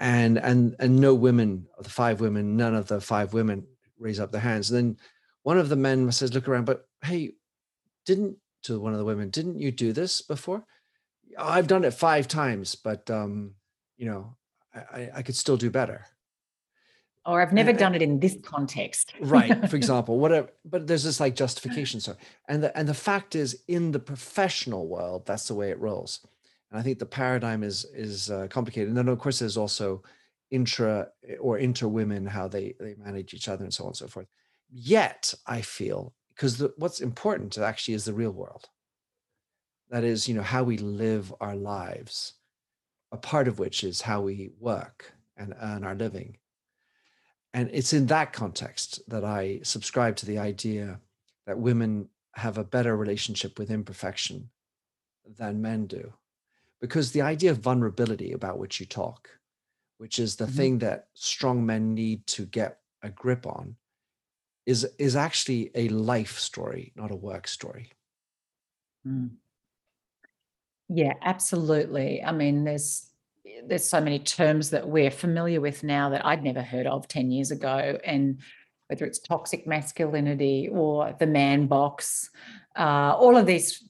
[0.00, 3.66] and and and no women of the five women none of the five women
[3.98, 4.96] raise up their hands and then
[5.42, 7.32] one of the men says look around but hey
[8.06, 10.64] didn't to one of the women didn't you do this before
[11.38, 13.54] i've done it five times but um
[13.96, 14.36] you know
[14.74, 16.06] i i could still do better
[17.26, 19.12] or I've never done it in this context.
[19.20, 20.48] right, for example, whatever.
[20.64, 22.00] But there's this like justification.
[22.00, 22.16] So,
[22.48, 26.26] and the and the fact is, in the professional world, that's the way it rolls.
[26.70, 28.88] And I think the paradigm is is uh, complicated.
[28.88, 30.02] And then of course, there's also
[30.50, 31.08] intra
[31.40, 34.26] or inter women how they they manage each other and so on and so forth.
[34.70, 38.68] Yet, I feel because what's important actually is the real world.
[39.90, 42.34] That is, you know, how we live our lives.
[43.10, 46.36] A part of which is how we work and earn our living
[47.54, 51.00] and it's in that context that I subscribe to the idea
[51.46, 54.50] that women have a better relationship with imperfection
[55.38, 56.12] than men do.
[56.80, 59.28] Because the idea of vulnerability about which you talk,
[59.98, 60.56] which is the mm-hmm.
[60.56, 63.76] thing that strong men need to get a grip on,
[64.66, 67.90] is, is actually a life story, not a work story.
[69.06, 69.30] Mm.
[70.88, 72.22] Yeah, absolutely.
[72.22, 73.08] I mean, there's
[73.66, 77.30] there's so many terms that we're familiar with now that I'd never heard of 10
[77.30, 77.98] years ago.
[78.04, 78.38] And
[78.88, 82.30] whether it's toxic masculinity or the man box,
[82.76, 83.84] uh, all of these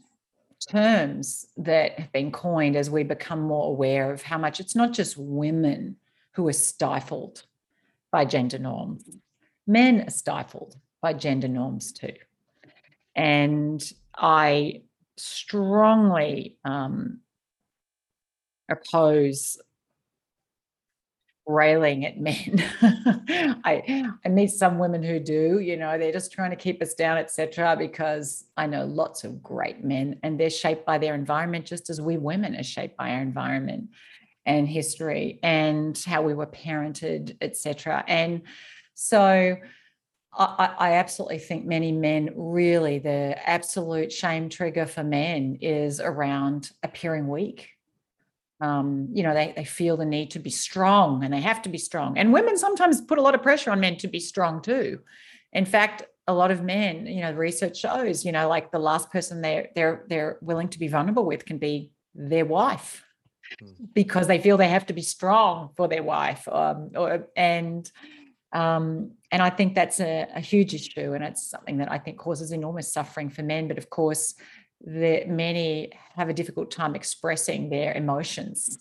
[0.68, 4.92] terms that have been coined as we become more aware of how much it's not
[4.92, 5.96] just women
[6.32, 7.42] who are stifled
[8.12, 9.04] by gender norms,
[9.66, 12.14] men are stifled by gender norms too.
[13.14, 13.82] And
[14.16, 14.82] I
[15.16, 17.20] strongly um,
[18.68, 19.58] oppose
[21.48, 22.62] railing at men.
[23.64, 26.94] I I meet some women who do, you know, they're just trying to keep us
[26.94, 27.74] down, etc.
[27.76, 32.00] Because I know lots of great men, and they're shaped by their environment, just as
[32.00, 33.88] we women are shaped by our environment
[34.46, 38.04] and history and how we were parented, etc.
[38.06, 38.42] And
[38.94, 39.56] so.
[40.30, 46.70] I, I absolutely think many men really the absolute shame trigger for men is around
[46.82, 47.70] appearing weak
[48.60, 51.68] um, you know, they, they feel the need to be strong and they have to
[51.68, 52.18] be strong.
[52.18, 55.00] And women sometimes put a lot of pressure on men to be strong too.
[55.52, 58.78] In fact, a lot of men, you know, the research shows, you know, like the
[58.78, 63.04] last person they're they're they're willing to be vulnerable with can be their wife
[63.58, 63.70] hmm.
[63.94, 66.46] because they feel they have to be strong for their wife.
[66.48, 67.90] Um, or, and
[68.52, 72.18] um, and I think that's a, a huge issue, and it's something that I think
[72.18, 73.68] causes enormous suffering for men.
[73.68, 74.34] But of course,
[74.84, 78.78] that many have a difficult time expressing their emotions.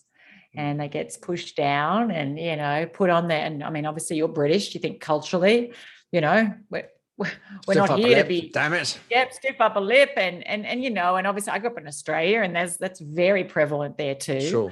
[0.56, 3.46] And they gets pushed down and you know put on there.
[3.46, 5.74] And i mean obviously you're british you think culturally
[6.12, 8.98] you know we're, we're not here to be damn it.
[9.12, 10.12] Yep stiff upper lip.
[10.18, 13.00] And and and you know and obviously i grew up in australia and there's that's
[13.00, 14.42] very prevalent there too.
[14.42, 14.72] Sure.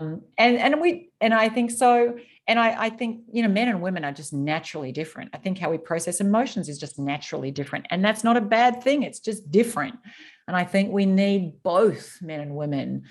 [0.00, 2.18] Um and and we and i think so
[2.50, 5.30] and I, I think you know men and women are just naturally different.
[5.32, 7.86] I think how we process emotions is just naturally different.
[7.90, 9.96] And that's not a bad thing it's just different.
[10.48, 13.04] And i think we need both men and women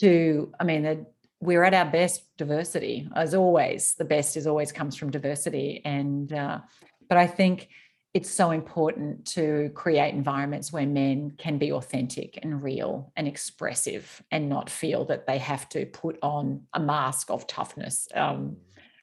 [0.00, 1.06] to i mean
[1.40, 3.94] we're at our best diversity as always.
[3.94, 5.80] The best is always comes from diversity.
[5.84, 6.58] And uh,
[7.08, 7.68] but i think
[8.14, 14.22] it's so important to create environments where men can be authentic and real and expressive
[14.30, 18.56] and not feel that they have to put on a mask of toughness um,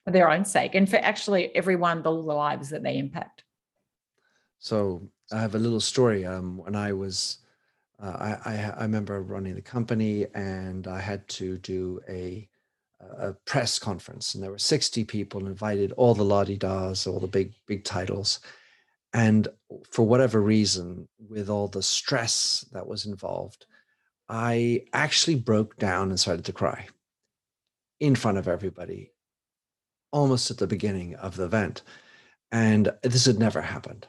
[0.05, 3.43] for their own sake and for actually everyone, the lives that they impact.
[4.59, 6.25] So I have a little story.
[6.25, 7.39] Um, when I was,
[8.01, 12.47] uh, I, I, I remember running the company and I had to do a
[13.17, 17.25] a press conference and there were 60 people invited all the lottie das all the
[17.25, 18.41] big big titles
[19.13, 19.47] and
[19.89, 23.65] for whatever reason with all the stress that was involved
[24.29, 26.87] i actually broke down and started to cry
[27.99, 29.11] in front of everybody
[30.11, 31.81] almost at the beginning of the event
[32.51, 34.07] and this had never happened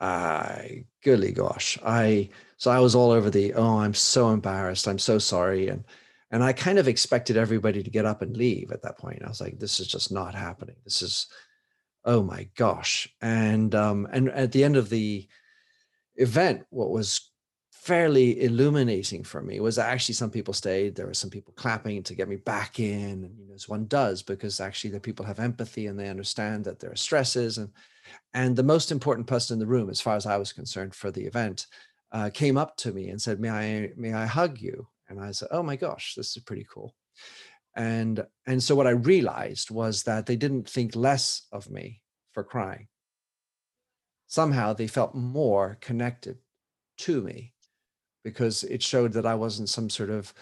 [0.00, 4.98] I, goodly gosh, I so I was all over the oh, I'm so embarrassed, I'm
[4.98, 5.84] so sorry, and
[6.30, 9.22] and I kind of expected everybody to get up and leave at that point.
[9.24, 10.76] I was like, this is just not happening.
[10.84, 11.28] This is,
[12.04, 15.26] oh my gosh, and um, and at the end of the
[16.16, 17.30] event, what was
[17.72, 20.94] fairly illuminating for me was that actually some people stayed.
[20.94, 23.86] There were some people clapping to get me back in, and you know, as one
[23.86, 27.70] does, because actually the people have empathy and they understand that there are stresses and
[28.34, 31.10] and the most important person in the room, as far as I was concerned for
[31.10, 31.66] the event,
[32.12, 35.32] uh, came up to me and said, "May I may I hug you?" And I
[35.32, 36.94] said, "Oh my gosh, this is pretty cool."
[37.76, 42.44] And and so what I realized was that they didn't think less of me for
[42.44, 42.88] crying.
[44.26, 46.38] Somehow they felt more connected
[46.98, 47.52] to me
[48.22, 50.32] because it showed that I wasn't some sort of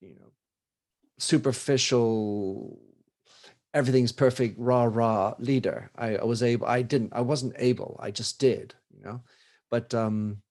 [0.00, 0.30] you know
[1.18, 2.78] superficial
[3.74, 8.10] everything's perfect rah rah leader I, I, was able i didn't i wasn't able i
[8.10, 9.20] just did you know
[9.70, 10.42] but um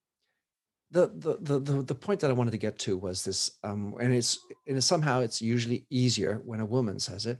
[0.91, 4.13] the, the the the point that i wanted to get to was this um and
[4.13, 7.39] it's and somehow it's usually easier when a woman says it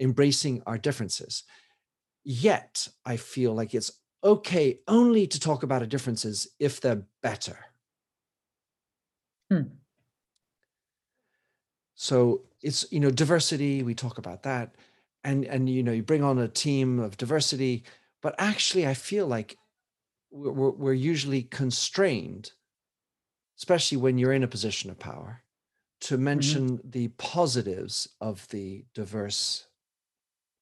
[0.00, 1.44] embracing our differences
[2.24, 3.92] yet i feel like it's
[4.24, 7.58] okay only to talk about our differences if they're better
[9.50, 9.62] hmm.
[11.94, 14.74] so it's you know diversity we talk about that
[15.24, 17.84] and and you know you bring on a team of diversity
[18.22, 19.56] but actually i feel like
[20.32, 22.52] we're, we're usually constrained
[23.62, 25.42] especially when you're in a position of power
[26.00, 26.24] to mm-hmm.
[26.24, 26.90] mention mm-hmm.
[26.90, 29.66] the positives of the diverse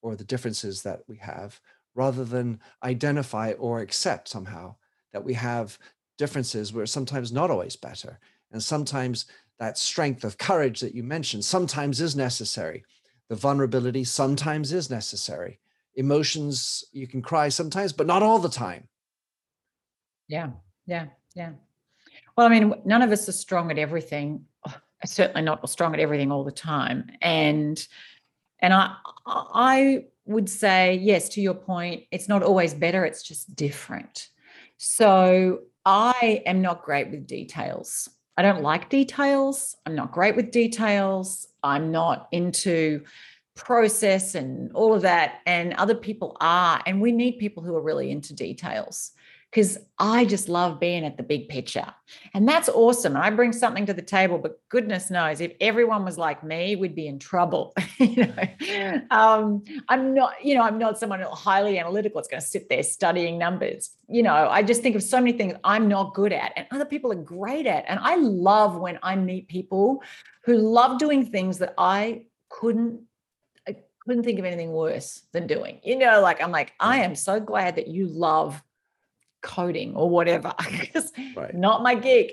[0.03, 1.61] or the differences that we have
[1.95, 4.75] rather than identify or accept somehow
[5.13, 5.79] that we have
[6.19, 8.19] differences where sometimes not always better
[8.53, 9.27] and sometimes
[9.59, 12.85] that strength of courage that you mentioned sometimes is necessary
[13.31, 15.61] the vulnerability sometimes is necessary.
[15.95, 18.89] Emotions, you can cry sometimes, but not all the time.
[20.27, 20.51] Yeah,
[20.85, 21.53] yeah, yeah.
[22.41, 24.47] Well, I mean, none of us are strong at everything.
[24.67, 24.75] Oh,
[25.05, 27.11] certainly not strong at everything all the time.
[27.21, 27.87] And
[28.61, 28.95] and I
[29.27, 32.05] I would say yes to your point.
[32.11, 33.05] It's not always better.
[33.05, 34.29] It's just different.
[34.79, 38.09] So I am not great with details.
[38.39, 39.77] I don't like details.
[39.85, 41.47] I'm not great with details.
[41.63, 43.05] I'm not into
[43.55, 45.41] process and all of that.
[45.45, 46.81] And other people are.
[46.87, 49.13] And we need people who are really into details
[49.51, 51.87] because I just love being at the big picture.
[52.35, 53.17] And that's awesome.
[53.17, 56.77] And I bring something to the table, but goodness knows if everyone was like me,
[56.77, 57.75] we'd be in trouble.
[57.99, 62.47] you know, um, I'm not, you know, I'm not someone highly analytical that's going to
[62.47, 63.91] sit there studying numbers.
[64.09, 66.85] You know, I just think of so many things I'm not good at and other
[66.85, 67.85] people are great at.
[67.89, 70.03] And I love when I meet people
[70.45, 73.01] who love doing things that I couldn't
[73.67, 75.81] I couldn't think of anything worse than doing.
[75.83, 78.63] You know, like I'm like, I am so glad that you love
[79.43, 81.55] coding or whatever because right.
[81.55, 82.33] not my gig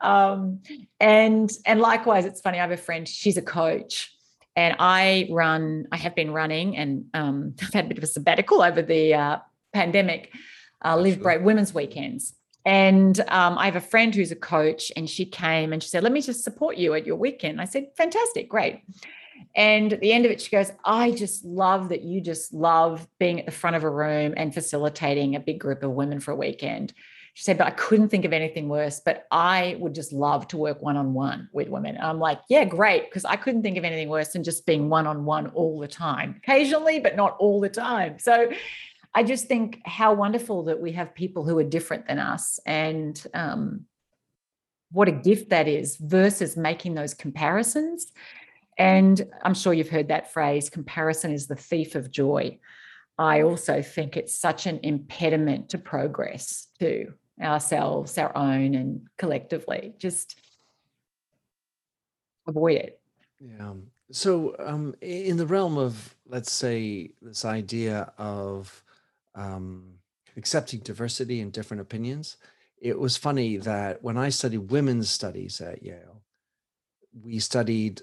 [0.00, 0.60] um,
[0.98, 4.12] and and likewise it's funny i have a friend she's a coach
[4.56, 8.08] and i run i have been running and um, i've had a bit of a
[8.08, 9.38] sabbatical over the uh,
[9.72, 10.32] pandemic
[10.84, 12.34] uh, live great women's weekends
[12.66, 16.02] and um, I have a friend who's a coach, and she came and she said,
[16.02, 17.60] Let me just support you at your weekend.
[17.60, 18.82] I said, Fantastic, great.
[19.54, 23.06] And at the end of it, she goes, I just love that you just love
[23.18, 26.32] being at the front of a room and facilitating a big group of women for
[26.32, 26.92] a weekend.
[27.34, 29.00] She said, but I couldn't think of anything worse.
[29.04, 31.96] But I would just love to work one on one with women.
[31.96, 33.08] And I'm like, yeah, great.
[33.08, 35.88] Because I couldn't think of anything worse than just being one on one all the
[35.88, 38.18] time, occasionally, but not all the time.
[38.18, 38.50] So
[39.14, 43.20] I just think how wonderful that we have people who are different than us and
[43.34, 43.86] um,
[44.92, 48.12] what a gift that is versus making those comparisons
[48.78, 52.58] and I'm sure you've heard that phrase comparison is the thief of joy.
[53.18, 59.92] I also think it's such an impediment to progress to ourselves, our own, and collectively.
[59.98, 60.38] Just
[62.46, 63.00] avoid it.
[63.38, 63.74] Yeah.
[64.12, 68.82] So, um, in the realm of, let's say, this idea of
[69.34, 69.94] um,
[70.36, 72.36] accepting diversity and different opinions.
[72.80, 76.22] It was funny that when I studied women's studies at Yale,
[77.22, 78.02] we studied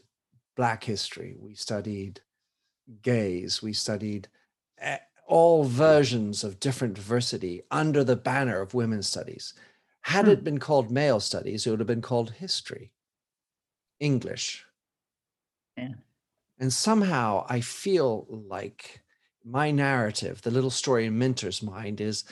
[0.57, 2.19] Black history, we studied
[3.01, 4.27] gays, we studied
[4.79, 9.53] eh, all versions of different diversity under the banner of women's studies.
[10.01, 10.31] Had hmm.
[10.31, 12.91] it been called male studies, it would have been called history,
[13.99, 14.65] English.
[15.77, 15.93] Yeah.
[16.59, 19.01] And somehow I feel like
[19.45, 22.25] my narrative, the little story in Minter's mind, is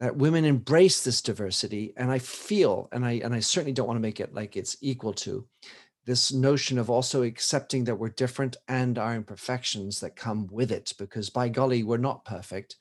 [0.00, 1.92] that women embrace this diversity.
[1.96, 4.76] And I feel, and I and I certainly don't want to make it like it's
[4.80, 5.44] equal to
[6.04, 10.92] this notion of also accepting that we're different and our imperfections that come with it,
[10.98, 12.76] because by golly, we're not perfect.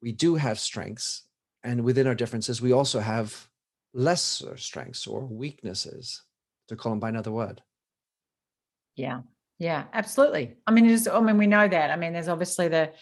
[0.00, 1.22] We do have strengths,
[1.64, 3.48] and within our differences, we also have
[3.94, 6.22] lesser strengths or weaknesses,
[6.68, 7.62] to call them by another word.
[8.94, 9.22] Yeah,
[9.58, 10.56] yeah, absolutely.
[10.66, 11.90] I mean, just I mean, we know that.
[11.90, 12.92] I mean, there's obviously the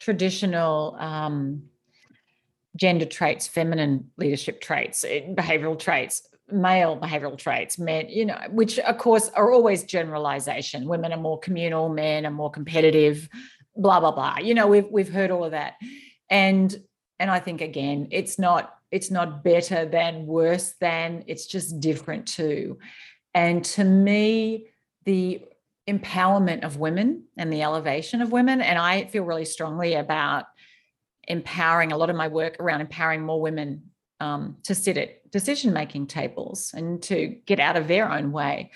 [0.00, 1.64] traditional um,
[2.76, 8.78] gender traits, feminine leadership traits, eh, behavioral traits, male behavioral traits, men, you know, which
[8.78, 10.86] of course are always generalization.
[10.86, 13.28] Women are more communal, men are more competitive,
[13.76, 14.38] blah, blah, blah.
[14.38, 15.74] You know, we've we've heard all of that.
[16.28, 16.74] And
[17.18, 22.26] and I think again, it's not it's not better than worse than, it's just different
[22.26, 22.78] too.
[23.34, 24.66] And to me,
[25.04, 25.42] the
[25.88, 28.60] empowerment of women and the elevation of women.
[28.60, 30.46] And I feel really strongly about
[31.28, 33.89] empowering a lot of my work around empowering more women
[34.20, 38.70] um, to sit at decision making tables and to get out of their own way.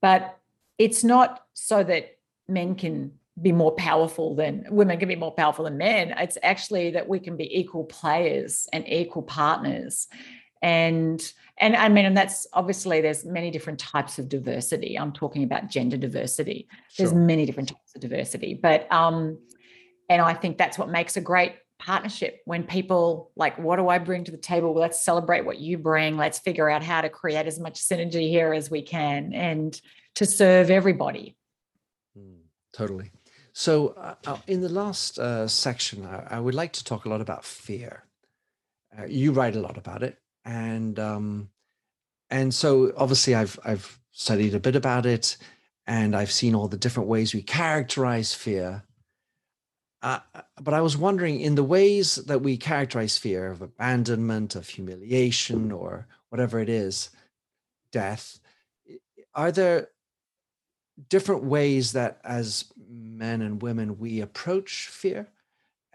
[0.00, 0.38] But
[0.78, 2.18] it's not so that
[2.48, 6.14] men can be more powerful than women can be more powerful than men.
[6.16, 10.08] It's actually that we can be equal players and equal partners
[10.62, 15.42] and and i mean and that's obviously there's many different types of diversity i'm talking
[15.42, 16.66] about gender diversity
[16.96, 17.18] there's sure.
[17.18, 19.38] many different types of diversity but um
[20.08, 23.98] and i think that's what makes a great partnership when people like what do i
[23.98, 24.72] bring to the table?
[24.72, 26.16] Well, let's celebrate what you bring.
[26.16, 29.78] Let's figure out how to create as much synergy here as we can and
[30.14, 31.36] to serve everybody.
[32.18, 32.40] Mm,
[32.72, 33.10] totally.
[33.52, 37.08] So uh, uh, in the last uh, section I, I, would like to talk a
[37.08, 38.04] lot about fear.
[38.98, 41.50] Uh, you write a lot about it and um,
[42.30, 45.36] and so obviously I've I've studied a bit about it,
[45.86, 48.84] and I've seen all the different ways we characterize fear.
[50.02, 54.54] Uh, uh, but I was wondering, in the ways that we characterize fear of abandonment,
[54.54, 57.10] of humiliation, or whatever it is,
[57.92, 58.38] death,
[59.34, 59.88] are there
[61.08, 65.28] different ways that as men and women we approach fear?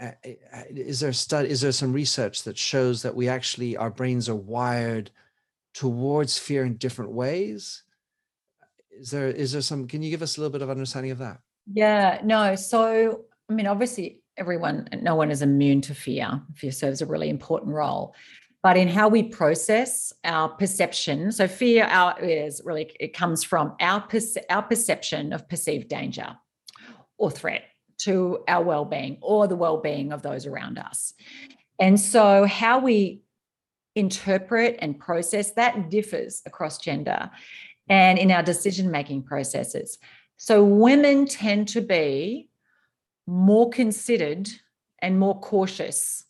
[0.01, 3.91] Uh, uh, is there study is there some research that shows that we actually our
[3.91, 5.11] brains are wired
[5.75, 7.83] towards fear in different ways
[8.89, 11.19] is there is there some can you give us a little bit of understanding of
[11.19, 11.39] that
[11.71, 17.01] yeah no so i mean obviously everyone no one is immune to fear fear serves
[17.01, 18.15] a really important role
[18.63, 23.75] but in how we process our perception so fear our is really it comes from
[23.79, 24.07] our
[24.49, 26.35] our perception of perceived danger
[27.17, 27.63] or threat
[28.01, 31.13] to our well-being or the well-being of those around us.
[31.79, 33.21] And so how we
[33.95, 37.29] interpret and process that differs across gender
[37.89, 39.97] and in our decision-making processes.
[40.37, 42.49] So women tend to be
[43.27, 44.49] more considered
[44.99, 46.25] and more cautious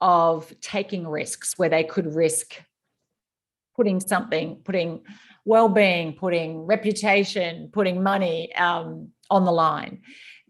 [0.00, 2.62] of taking risks where they could risk
[3.74, 5.02] putting something, putting
[5.44, 10.02] well-being, putting reputation, putting money um, on the line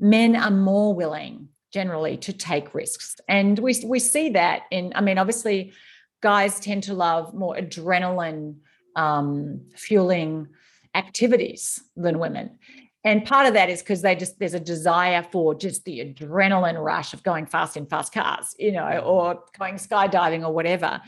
[0.03, 3.17] men are more willing generally to take risks.
[3.29, 5.73] And we, we see that in, I mean, obviously,
[6.21, 8.57] guys tend to love more adrenaline
[8.97, 10.49] um, fueling
[10.95, 12.59] activities than women.
[13.05, 16.83] And part of that is because they just, there's a desire for just the adrenaline
[16.83, 21.01] rush of going fast in fast cars, you know, or going skydiving or whatever.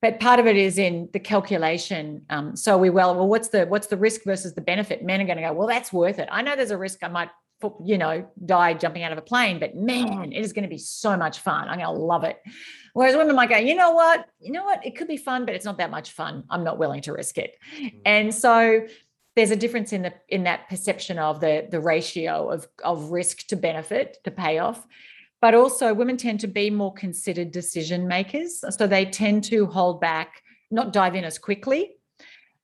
[0.00, 2.22] But part of it is in the calculation.
[2.30, 5.02] Um, so we well, well, what's the what's the risk versus the benefit?
[5.02, 6.28] Men are going to go, well, that's worth it.
[6.30, 7.30] I know there's a risk I might
[7.84, 10.78] you know, die jumping out of a plane, but man, it is going to be
[10.78, 11.68] so much fun.
[11.68, 12.40] I'm going to love it.
[12.92, 15.54] Whereas women might go, you know what, you know what, it could be fun, but
[15.54, 16.44] it's not that much fun.
[16.50, 17.56] I'm not willing to risk it.
[17.76, 17.98] Mm-hmm.
[18.06, 18.86] And so
[19.38, 23.46] there's a difference in the in that perception of the the ratio of of risk
[23.46, 24.84] to benefit to payoff.
[25.40, 30.00] But also, women tend to be more considered decision makers, so they tend to hold
[30.00, 31.92] back, not dive in as quickly.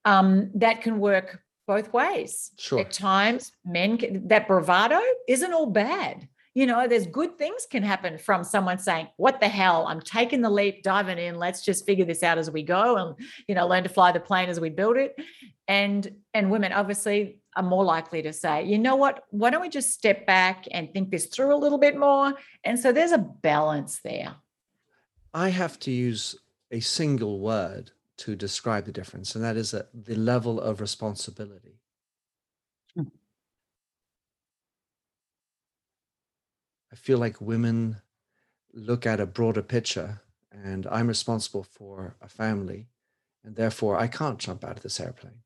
[0.04, 2.50] Um, that can work both ways.
[2.58, 2.80] Sure.
[2.80, 6.28] At times, men can, that bravado isn't all bad.
[6.55, 9.86] You know, there's good things can happen from someone saying, "What the hell?
[9.88, 11.36] I'm taking the leap, diving in.
[11.36, 13.16] Let's just figure this out as we go, and
[13.48, 15.16] you know, learn to fly the plane as we build it."
[15.66, 19.24] And and women obviously are more likely to say, "You know what?
[19.30, 22.78] Why don't we just step back and think this through a little bit more?" And
[22.78, 24.36] so there's a balance there.
[25.32, 26.36] I have to use
[26.70, 31.80] a single word to describe the difference, and that is the level of responsibility.
[36.95, 37.97] I feel like women
[38.72, 40.20] look at a broader picture,
[40.53, 42.86] and I'm responsible for a family,
[43.42, 45.42] and therefore I can't jump out of this airplane.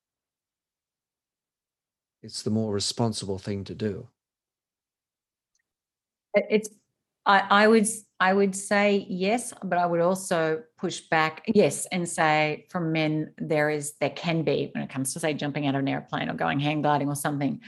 [2.22, 4.09] It's the more responsible thing to do.
[6.34, 6.68] It's
[7.24, 7.86] I, I would
[8.20, 13.32] I would say yes, but I would also push back yes and say from men
[13.38, 16.28] there is there can be when it comes to say jumping out of an airplane
[16.28, 17.62] or going hang gliding or something,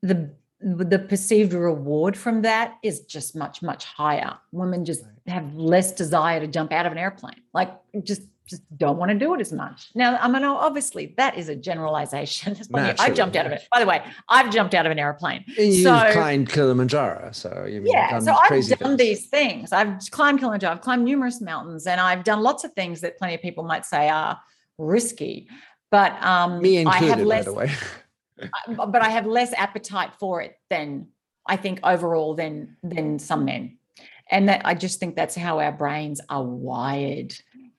[0.00, 0.30] the
[0.60, 4.36] the perceived reward from that is just much much higher.
[4.52, 7.70] Women just have less desire to jump out of an airplane, like
[8.02, 9.90] just just don't want to do it as much.
[9.94, 12.56] Now, I mean, obviously, that is a generalization.
[12.74, 13.66] I've jumped out of it.
[13.72, 15.44] By the way, I've jumped out of an airplane.
[15.56, 18.18] You've so, climbed Kilimanjaro, so you've yeah.
[18.18, 18.98] So I've done things.
[18.98, 19.72] these things.
[19.72, 20.74] I've climbed Kilimanjaro.
[20.74, 23.86] I've climbed numerous mountains, and I've done lots of things that plenty of people might
[23.86, 24.38] say are
[24.78, 25.48] risky.
[25.90, 27.72] But um, me included, I have less, by the way.
[28.68, 31.08] but I have less appetite for it than
[31.46, 33.78] I think overall than than some men,
[34.30, 37.34] and that I just think that's how our brains are wired.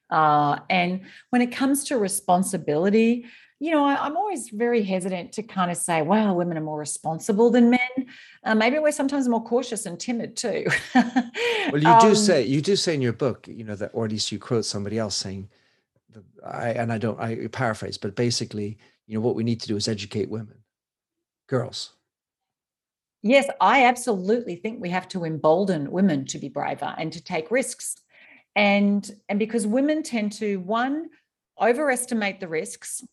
[0.09, 3.25] Uh, and when it comes to responsibility,
[3.61, 6.79] you know, I, am always very hesitant to kind of say, well, women are more
[6.79, 8.07] responsible than men.
[8.43, 10.65] Uh, maybe we're sometimes more cautious and timid too.
[10.95, 14.05] well, you um, do say, you do say in your book, you know, that, or
[14.05, 15.47] at least you quote somebody else saying,
[16.45, 19.75] I, and I don't, I paraphrase, but basically, you know, what we need to do
[19.75, 20.57] is educate women,
[21.47, 21.93] girls.
[23.23, 27.51] Yes, I absolutely think we have to embolden women to be braver and to take
[27.51, 27.95] risks
[28.55, 31.09] and and because women tend to one
[31.59, 33.03] overestimate the risks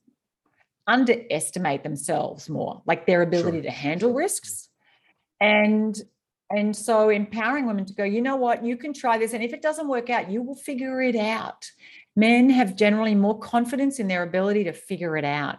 [0.86, 3.62] underestimate themselves more like their ability sure.
[3.62, 4.68] to handle risks
[5.40, 6.00] and
[6.50, 9.52] and so empowering women to go you know what you can try this and if
[9.52, 11.70] it doesn't work out you will figure it out
[12.16, 15.56] men have generally more confidence in their ability to figure it out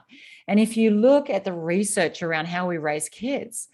[0.48, 3.68] and if you look at the research around how we raise kids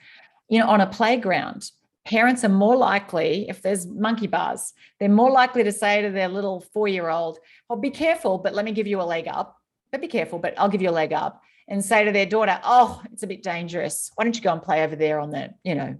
[0.50, 1.72] you know on a playground
[2.06, 6.30] parents are more likely, if there's monkey bars, they're more likely to say to their
[6.30, 9.58] little four year old, Oh, be careful, but let me give you a leg up.
[9.92, 11.42] But be careful, but I'll give you a leg up.
[11.68, 14.12] And say to their daughter, Oh, it's a bit dangerous.
[14.16, 15.98] Why don't you go and play over there on the, you know,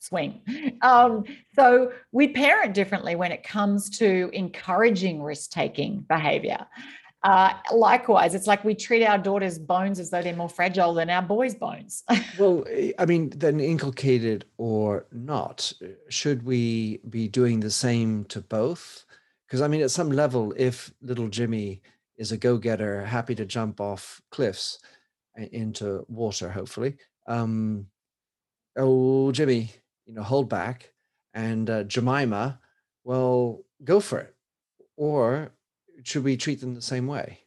[0.00, 0.40] swing?
[0.82, 1.24] Um,
[1.54, 6.66] so we parent differently when it comes to encouraging risk taking behavior.
[7.24, 11.08] Uh, likewise, it's like we treat our daughter's bones as though they're more fragile than
[11.08, 12.04] our boys' bones.
[12.38, 12.64] well,
[12.98, 15.72] I mean, then inculcated or not,
[16.10, 19.06] should we be doing the same to both?
[19.46, 21.80] Because I mean, at some level, if little Jimmy
[22.18, 24.78] is a go-getter, happy to jump off cliffs
[25.36, 26.96] into water, hopefully.
[27.26, 27.86] Um,
[28.76, 29.70] oh, Jimmy,
[30.06, 30.92] you know, hold back,
[31.32, 32.60] and uh, Jemima,
[33.04, 34.34] well, go for it.
[34.96, 35.52] Or
[36.02, 37.40] should we treat them the same way?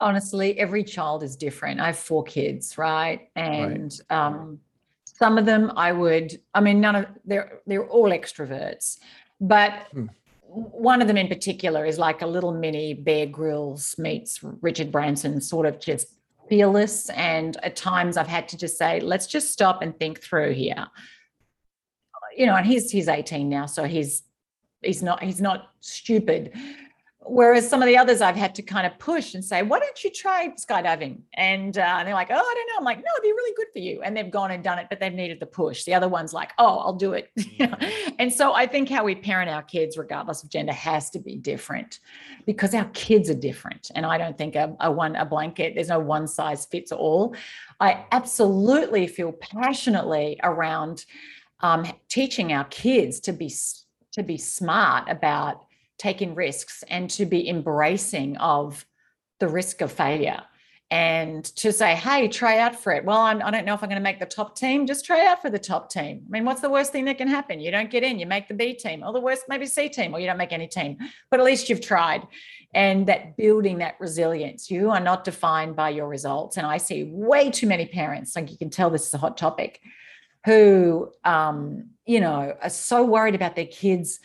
[0.00, 1.80] Honestly, every child is different.
[1.80, 3.28] I have four kids, right?
[3.36, 4.16] And right.
[4.16, 4.60] Um,
[5.04, 8.98] some of them I would, I mean, none of they're they're all extroverts,
[9.40, 10.06] but hmm.
[10.46, 15.42] one of them in particular is like a little mini Bear Grylls meets Richard Branson,
[15.42, 16.06] sort of just
[16.50, 17.08] fearless.
[17.10, 20.86] And at times I've had to just say, let's just stop and think through here.
[22.36, 24.22] You know, and he's he's 18 now, so he's
[24.82, 26.52] he's not he's not stupid
[27.22, 30.02] Whereas some of the others I've had to kind of push and say, why don't
[30.02, 31.20] you try skydiving?
[31.34, 32.78] And, uh, they're like, oh, I don't know.
[32.78, 34.00] I'm like, no, it'd be really good for you.
[34.02, 35.84] And they've gone and done it, but they've needed the push.
[35.84, 37.30] The other one's like, oh, I'll do it.
[37.60, 38.14] Mm-hmm.
[38.18, 41.36] and so I think how we parent our kids, regardless of gender, has to be
[41.36, 41.98] different
[42.46, 43.90] because our kids are different.
[43.94, 47.34] And I don't think a, a one a blanket, there's no one size fits all.
[47.80, 51.04] I absolutely feel passionately around
[51.60, 53.52] um, teaching our kids to be
[54.12, 55.66] to be smart about
[56.00, 58.86] taking risks and to be embracing of
[59.38, 60.42] the risk of failure
[60.90, 63.04] and to say, hey, try out for it.
[63.04, 64.86] Well, I'm, I do not know if I'm going to make the top team.
[64.86, 66.22] Just try out for the top team.
[66.26, 67.60] I mean, what's the worst thing that can happen?
[67.60, 70.14] You don't get in, you make the B team, or the worst, maybe C team,
[70.14, 70.96] or you don't make any team.
[71.30, 72.26] But at least you've tried.
[72.74, 76.56] And that building that resilience, you are not defined by your results.
[76.56, 79.36] And I see way too many parents, like you can tell this is a hot
[79.36, 79.80] topic,
[80.44, 84.18] who, um, you know, are so worried about their kids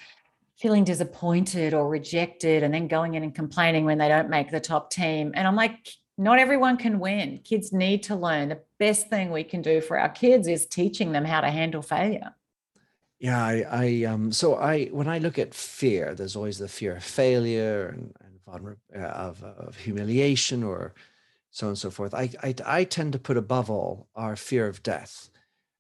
[0.58, 4.60] feeling disappointed or rejected and then going in and complaining when they don't make the
[4.60, 5.32] top team.
[5.36, 5.88] And I'm like,
[6.18, 7.42] not everyone can win.
[7.44, 8.50] Kids need to learn.
[8.50, 11.82] The best thing we can do for our kids is teaching them how to handle
[11.82, 12.34] failure.
[13.20, 16.98] Yeah, I, I um, so I when I look at fear, there's always the fear
[16.98, 18.14] of failure and,
[18.48, 20.94] and uh, of, of humiliation or
[21.52, 22.14] so on and so forth.
[22.14, 25.30] I, I I tend to put above all our fear of death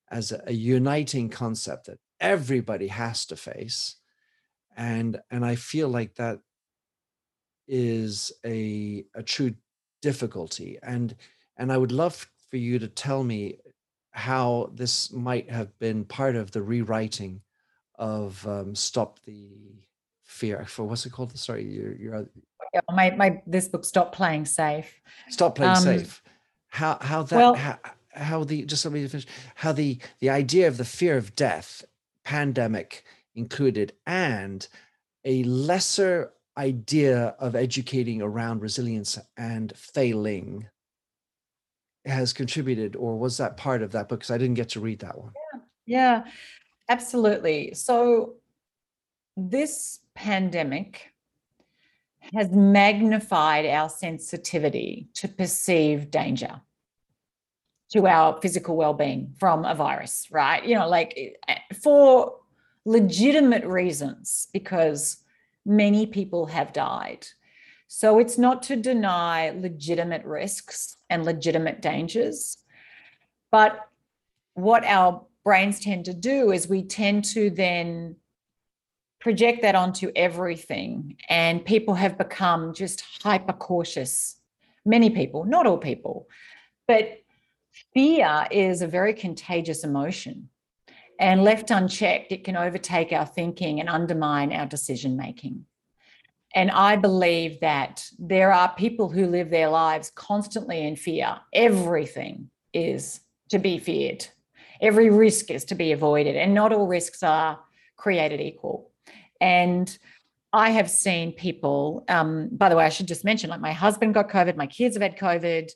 [0.09, 3.97] as a, a uniting concept that everybody has to face
[4.75, 6.39] and and I feel like that
[7.67, 9.55] is a a true
[10.01, 11.15] difficulty and
[11.57, 13.57] and I would love for you to tell me
[14.11, 17.41] how this might have been part of the rewriting
[17.97, 19.49] of um, stop the
[20.23, 21.37] fear for what's it called?
[21.37, 22.29] Sorry you're, you're
[22.73, 25.01] yeah, my, my this book stop playing safe.
[25.29, 26.21] Stop playing um, safe.
[26.67, 27.77] How how that well, how,
[28.13, 31.83] how the just let me finish how the the idea of the fear of death
[32.23, 33.03] pandemic
[33.35, 34.67] included and
[35.25, 40.67] a lesser idea of educating around resilience and failing
[42.05, 44.19] has contributed or was that part of that book?
[44.19, 45.31] Because i didn't get to read that one.
[45.53, 46.31] Yeah, yeah.
[46.87, 47.73] Absolutely.
[47.73, 48.35] So
[49.35, 51.11] this pandemic
[52.33, 56.61] has magnified our sensitivity to perceive danger
[57.91, 60.65] to our physical well-being from a virus right?
[60.65, 62.35] You know like eh, for
[62.85, 65.17] legitimate reasons because
[65.65, 67.25] many people have died
[67.87, 72.57] so it's not to deny legitimate risks and legitimate dangers
[73.51, 73.87] but
[74.53, 78.15] what our brains tend to do is we tend to then
[79.19, 84.37] project that onto everything and people have become just hyper cautious
[84.85, 86.27] many people not all people
[86.87, 87.19] but
[87.93, 90.49] fear is a very contagious emotion.
[91.19, 95.65] And left unchecked, it can overtake our thinking and undermine our decision making.
[96.53, 101.37] And I believe that there are people who live their lives constantly in fear.
[101.53, 104.25] Everything is to be feared,
[104.81, 107.59] every risk is to be avoided, and not all risks are
[107.97, 108.91] created equal.
[109.39, 109.97] And
[110.51, 114.13] I have seen people, um, by the way, I should just mention like my husband
[114.13, 115.69] got COVID, my kids have had COVID.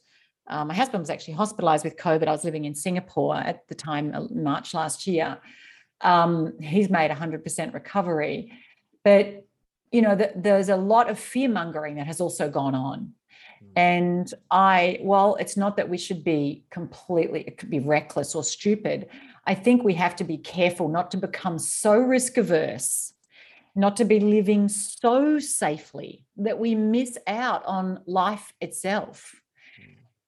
[0.50, 2.28] Um, my husband was actually hospitalized with COVID.
[2.28, 5.38] I was living in Singapore at the time, uh, March last year.
[6.02, 8.52] Um, he's made 100% recovery.
[9.04, 9.46] But,
[9.92, 13.14] you know, the, there's a lot of fear mongering that has also gone on.
[13.60, 13.68] Hmm.
[13.76, 18.44] And I, well, it's not that we should be completely, it could be reckless or
[18.44, 19.08] stupid.
[19.46, 23.14] I think we have to be careful not to become so risk averse,
[23.76, 29.39] not to be living so safely that we miss out on life itself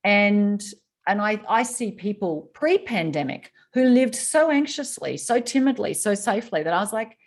[0.04, 0.64] and
[1.08, 6.74] and I, I see people pre-pandemic who lived so anxiously, so timidly, so safely that
[6.74, 7.18] I was like,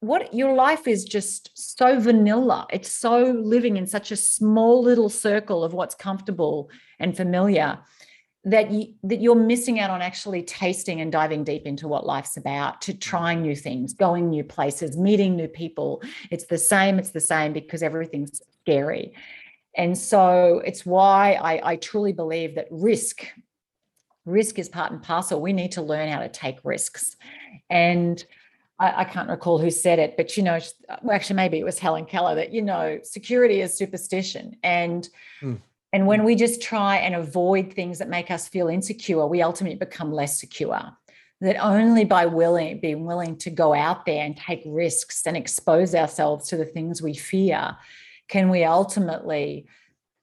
[0.00, 2.66] what your life is just so vanilla.
[2.70, 7.78] It's so living in such a small little circle of what's comfortable and familiar
[8.44, 12.36] that you that you're missing out on actually tasting and diving deep into what life's
[12.36, 17.10] about to trying new things going new places meeting new people it's the same it's
[17.10, 19.12] the same because everything's scary
[19.78, 23.24] and so it's why I, I truly believe that risk,
[24.26, 25.40] risk is part and parcel.
[25.40, 27.16] We need to learn how to take risks.
[27.70, 28.22] And
[28.80, 30.58] I, I, can't recall who said it, but you know,
[31.02, 35.08] well, actually, maybe it was Helen Keller that you know, security is superstition, and
[35.40, 35.60] mm.
[35.92, 39.78] and when we just try and avoid things that make us feel insecure, we ultimately
[39.78, 40.80] become less secure.
[41.40, 45.94] That only by willing being willing to go out there and take risks and expose
[45.94, 47.76] ourselves to the things we fear
[48.28, 49.66] can we ultimately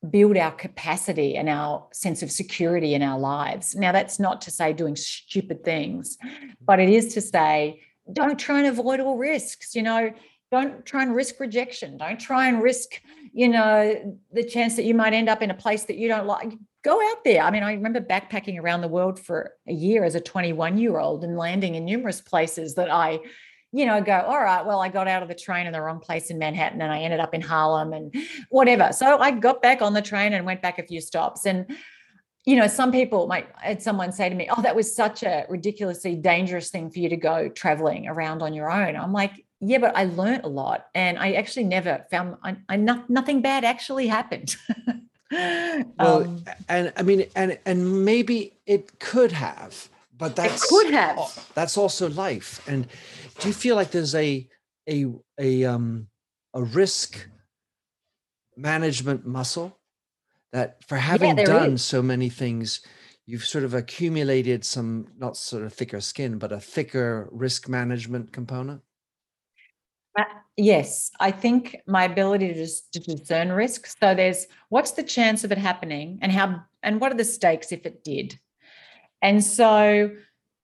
[0.09, 3.75] build our capacity and our sense of security in our lives?
[3.75, 6.17] Now, that's not to say doing stupid things,
[6.61, 7.81] but it is to say,
[8.11, 9.75] don't try and avoid all risks.
[9.75, 10.13] You know,
[10.51, 11.97] don't try and risk rejection.
[11.97, 13.01] Don't try and risk,
[13.33, 16.27] you know, the chance that you might end up in a place that you don't
[16.27, 16.53] like.
[16.83, 17.41] Go out there.
[17.41, 20.99] I mean, I remember backpacking around the world for a year as a 21 year
[20.99, 23.19] old and landing in numerous places that I
[23.75, 25.99] you know, go, all right, well, I got out of the train in the wrong
[25.99, 28.15] place in Manhattan and I ended up in Harlem and
[28.49, 28.93] whatever.
[28.93, 31.45] So I got back on the train and went back a few stops.
[31.45, 31.75] And,
[32.45, 35.45] you know, some people might had someone say to me, Oh, that was such a
[35.49, 38.95] ridiculously dangerous thing for you to go traveling around on your own.
[38.95, 40.85] I'm like, yeah, but I learned a lot.
[40.95, 44.55] And I actually never found I, I nothing bad actually happened.
[45.31, 50.93] well, um, and I mean, and and maybe it could have, but that's it could
[50.93, 51.49] have.
[51.55, 52.61] That's also life.
[52.67, 52.87] And
[53.39, 54.47] do you feel like there's a
[54.89, 55.05] a
[55.39, 56.07] a um
[56.53, 57.27] a risk
[58.55, 59.77] management muscle
[60.53, 61.83] that for having yeah, done is.
[61.83, 62.81] so many things
[63.25, 68.31] you've sort of accumulated some not sort of thicker skin but a thicker risk management
[68.31, 68.81] component
[70.17, 70.23] uh,
[70.55, 75.43] yes i think my ability to, just, to discern risk so there's what's the chance
[75.43, 78.39] of it happening and how and what are the stakes if it did
[79.21, 80.11] and so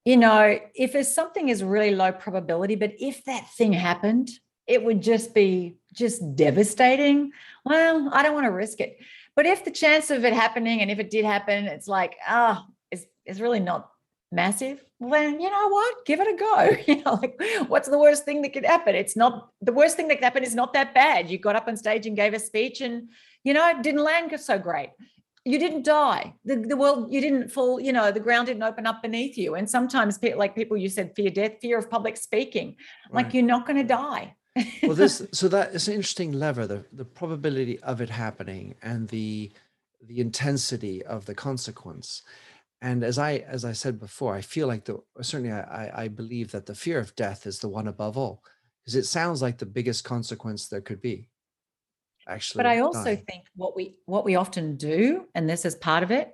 [0.03, 4.31] you know, if there's something is really low probability, but if that thing happened,
[4.65, 7.31] it would just be just devastating.
[7.65, 8.97] Well, I don't want to risk it.
[9.35, 12.65] But if the chance of it happening and if it did happen, it's like, ah,
[12.65, 13.91] oh, it's, it's really not
[14.31, 16.05] massive, well, then you know what?
[16.05, 16.77] Give it a go.
[16.87, 18.95] You know, like what's the worst thing that could happen?
[18.95, 21.29] It's not the worst thing that could happen is not that bad.
[21.29, 23.09] You got up on stage and gave a speech, and
[23.43, 24.91] you know, it didn't land so great.
[25.43, 26.35] You didn't die.
[26.45, 29.55] The, the world, you didn't fall, you know, the ground didn't open up beneath you.
[29.55, 32.75] And sometimes, like people, you said, fear death, fear of public speaking.
[33.09, 33.25] Right.
[33.25, 34.35] Like you're not going to die.
[34.83, 36.67] well, this so that is an interesting lever.
[36.67, 39.51] The the probability of it happening and the
[40.07, 42.23] the intensity of the consequence
[42.81, 46.51] and as i as i said before i feel like the certainly i i believe
[46.51, 48.43] that the fear of death is the one above all
[48.83, 51.29] because it sounds like the biggest consequence there could be
[52.27, 53.23] actually but i also dying.
[53.27, 56.31] think what we what we often do and this is part of it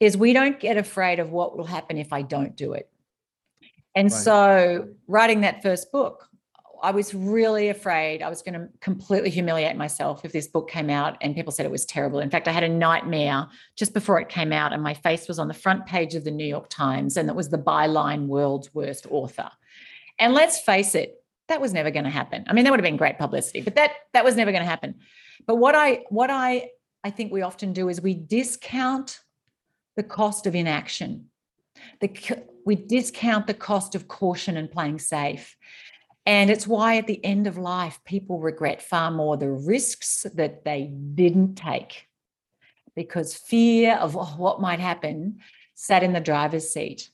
[0.00, 2.90] is we don't get afraid of what will happen if i don't do it
[3.94, 4.20] and right.
[4.20, 6.28] so writing that first book
[6.82, 10.90] I was really afraid I was going to completely humiliate myself if this book came
[10.90, 12.18] out and people said it was terrible.
[12.18, 13.46] In fact, I had a nightmare
[13.76, 16.32] just before it came out, and my face was on the front page of the
[16.32, 19.48] New York Times, and it was the byline world's worst author.
[20.18, 22.44] And let's face it, that was never going to happen.
[22.46, 24.68] I mean, that would have been great publicity, but that that was never going to
[24.68, 24.96] happen.
[25.46, 26.70] But what I what I
[27.04, 29.20] I think we often do is we discount
[29.96, 31.26] the cost of inaction.
[32.00, 32.10] The,
[32.64, 35.56] we discount the cost of caution and playing safe.
[36.24, 40.64] And it's why at the end of life, people regret far more the risks that
[40.64, 42.06] they didn't take
[42.94, 45.40] because fear of what might happen
[45.74, 47.10] sat in the driver's seat.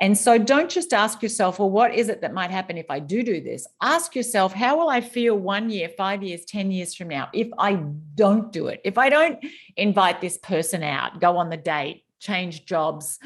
[0.00, 3.00] And so don't just ask yourself, well, what is it that might happen if I
[3.00, 3.66] do do this?
[3.82, 7.48] Ask yourself, how will I feel one year, five years, 10 years from now if
[7.58, 7.74] I
[8.14, 8.80] don't do it?
[8.82, 9.38] If I don't
[9.76, 13.18] invite this person out, go on the date, change jobs,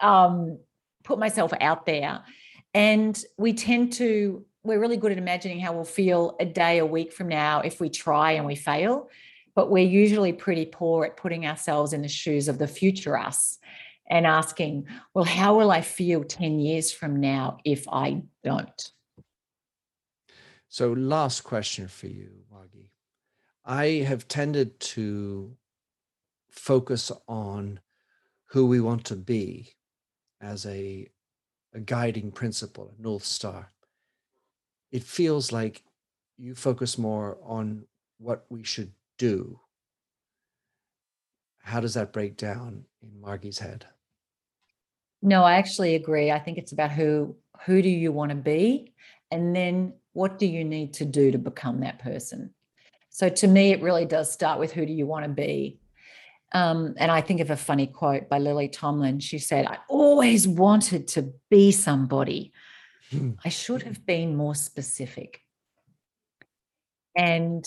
[0.00, 0.58] um,
[1.04, 2.22] put myself out there.
[2.72, 6.86] And we tend to we're really good at imagining how we'll feel a day, a
[6.86, 9.10] week from now if we try and we fail.
[9.54, 13.58] But we're usually pretty poor at putting ourselves in the shoes of the future us
[14.12, 18.92] and asking, well, how will I feel 10 years from now if I don't?
[20.68, 22.92] So, last question for you, Margie.
[23.64, 25.56] I have tended to
[26.50, 27.80] focus on
[28.46, 29.74] who we want to be
[30.40, 31.08] as a,
[31.74, 33.72] a guiding principle, a North Star
[34.92, 35.82] it feels like
[36.36, 37.86] you focus more on
[38.18, 39.58] what we should do.
[41.62, 43.86] How does that break down in Margie's head?
[45.22, 46.30] No, I actually agree.
[46.32, 48.92] I think it's about who who do you want to be
[49.30, 52.52] and then what do you need to do to become that person.
[53.10, 55.78] So to me it really does start with who do you want to be.
[56.52, 59.20] Um, and I think of a funny quote by Lily Tomlin.
[59.20, 62.52] She said, I always wanted to be somebody.
[63.10, 63.32] Hmm.
[63.44, 65.40] I should have been more specific.
[67.16, 67.64] And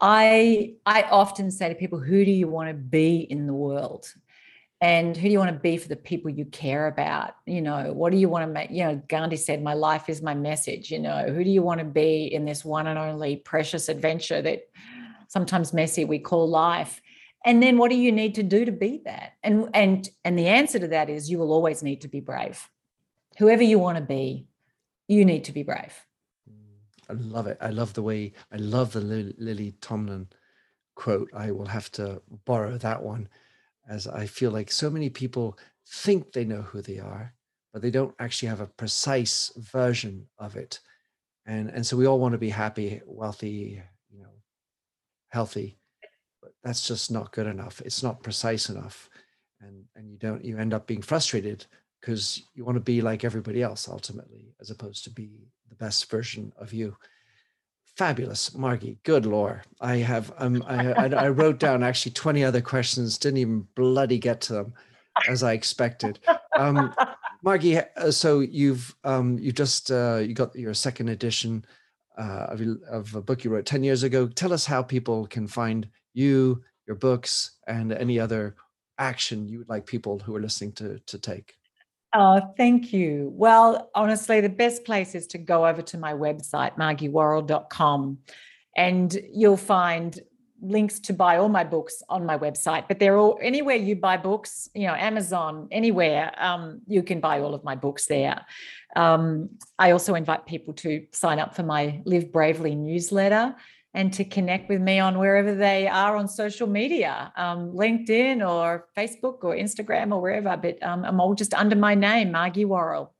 [0.00, 4.12] I I often say to people, who do you want to be in the world?
[4.80, 7.34] And who do you want to be for the people you care about?
[7.46, 8.70] You know, what do you want to make?
[8.70, 10.90] You know, Gandhi said, My life is my message.
[10.90, 14.40] You know, who do you want to be in this one and only precious adventure
[14.40, 14.68] that
[15.26, 17.00] sometimes messy we call life?
[17.44, 19.32] And then what do you need to do to be that?
[19.42, 22.68] And and and the answer to that is you will always need to be brave.
[23.38, 24.46] Whoever you want to be,
[25.08, 25.94] you need to be brave.
[27.08, 27.58] I love it.
[27.60, 30.28] I love the way, I love the Lily Tomlin
[30.94, 31.30] quote.
[31.32, 33.28] I will have to borrow that one
[33.88, 37.34] as I feel like so many people think they know who they are,
[37.72, 40.80] but they don't actually have a precise version of it.
[41.46, 44.28] And, and so we all want to be happy, wealthy, you know,
[45.28, 45.78] healthy,
[46.42, 47.80] but that's just not good enough.
[47.84, 49.08] It's not precise enough.
[49.60, 51.64] And, and you don't, you end up being frustrated
[52.00, 56.10] because you want to be like everybody else ultimately, as opposed to be the best
[56.10, 56.96] version of you.
[57.98, 58.96] Fabulous, Margie.
[59.02, 63.18] Good lord, I have um, I, I, wrote down actually twenty other questions.
[63.18, 64.74] Didn't even bloody get to them,
[65.28, 66.20] as I expected.
[66.56, 66.94] Um,
[67.42, 71.64] Margie, uh, so you've um, you just uh, you got your second edition
[72.16, 74.28] uh, of, of a book you wrote ten years ago.
[74.28, 78.54] Tell us how people can find you, your books, and any other
[78.98, 81.57] action you would like people who are listening to to take.
[82.14, 83.30] Oh, thank you.
[83.34, 88.18] Well, honestly, the best place is to go over to my website, margiewarrell.com,
[88.76, 90.18] and you'll find
[90.60, 92.88] links to buy all my books on my website.
[92.88, 97.40] But they're all anywhere you buy books, you know, Amazon, anywhere, um, you can buy
[97.40, 98.44] all of my books there.
[98.96, 103.54] Um, I also invite people to sign up for my Live Bravely newsletter
[103.94, 108.86] and to connect with me on wherever they are on social media, um, LinkedIn or
[108.96, 110.56] Facebook or Instagram or wherever.
[110.56, 113.10] But um, I'm all just under my name, Margie Warrell.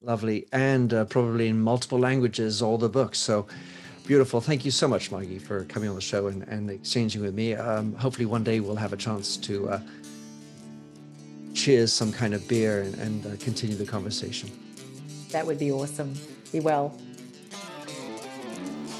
[0.00, 0.46] Lovely.
[0.52, 3.18] And uh, probably in multiple languages, all the books.
[3.18, 3.46] So
[4.06, 4.40] beautiful.
[4.40, 7.54] Thank you so much, Margie, for coming on the show and, and exchanging with me.
[7.54, 9.68] Um, hopefully, one day we'll have a chance to.
[9.68, 9.80] Uh,
[11.54, 14.50] cheers some kind of beer and, and uh, continue the conversation.
[15.30, 16.14] That would be awesome.
[16.50, 16.96] Be well.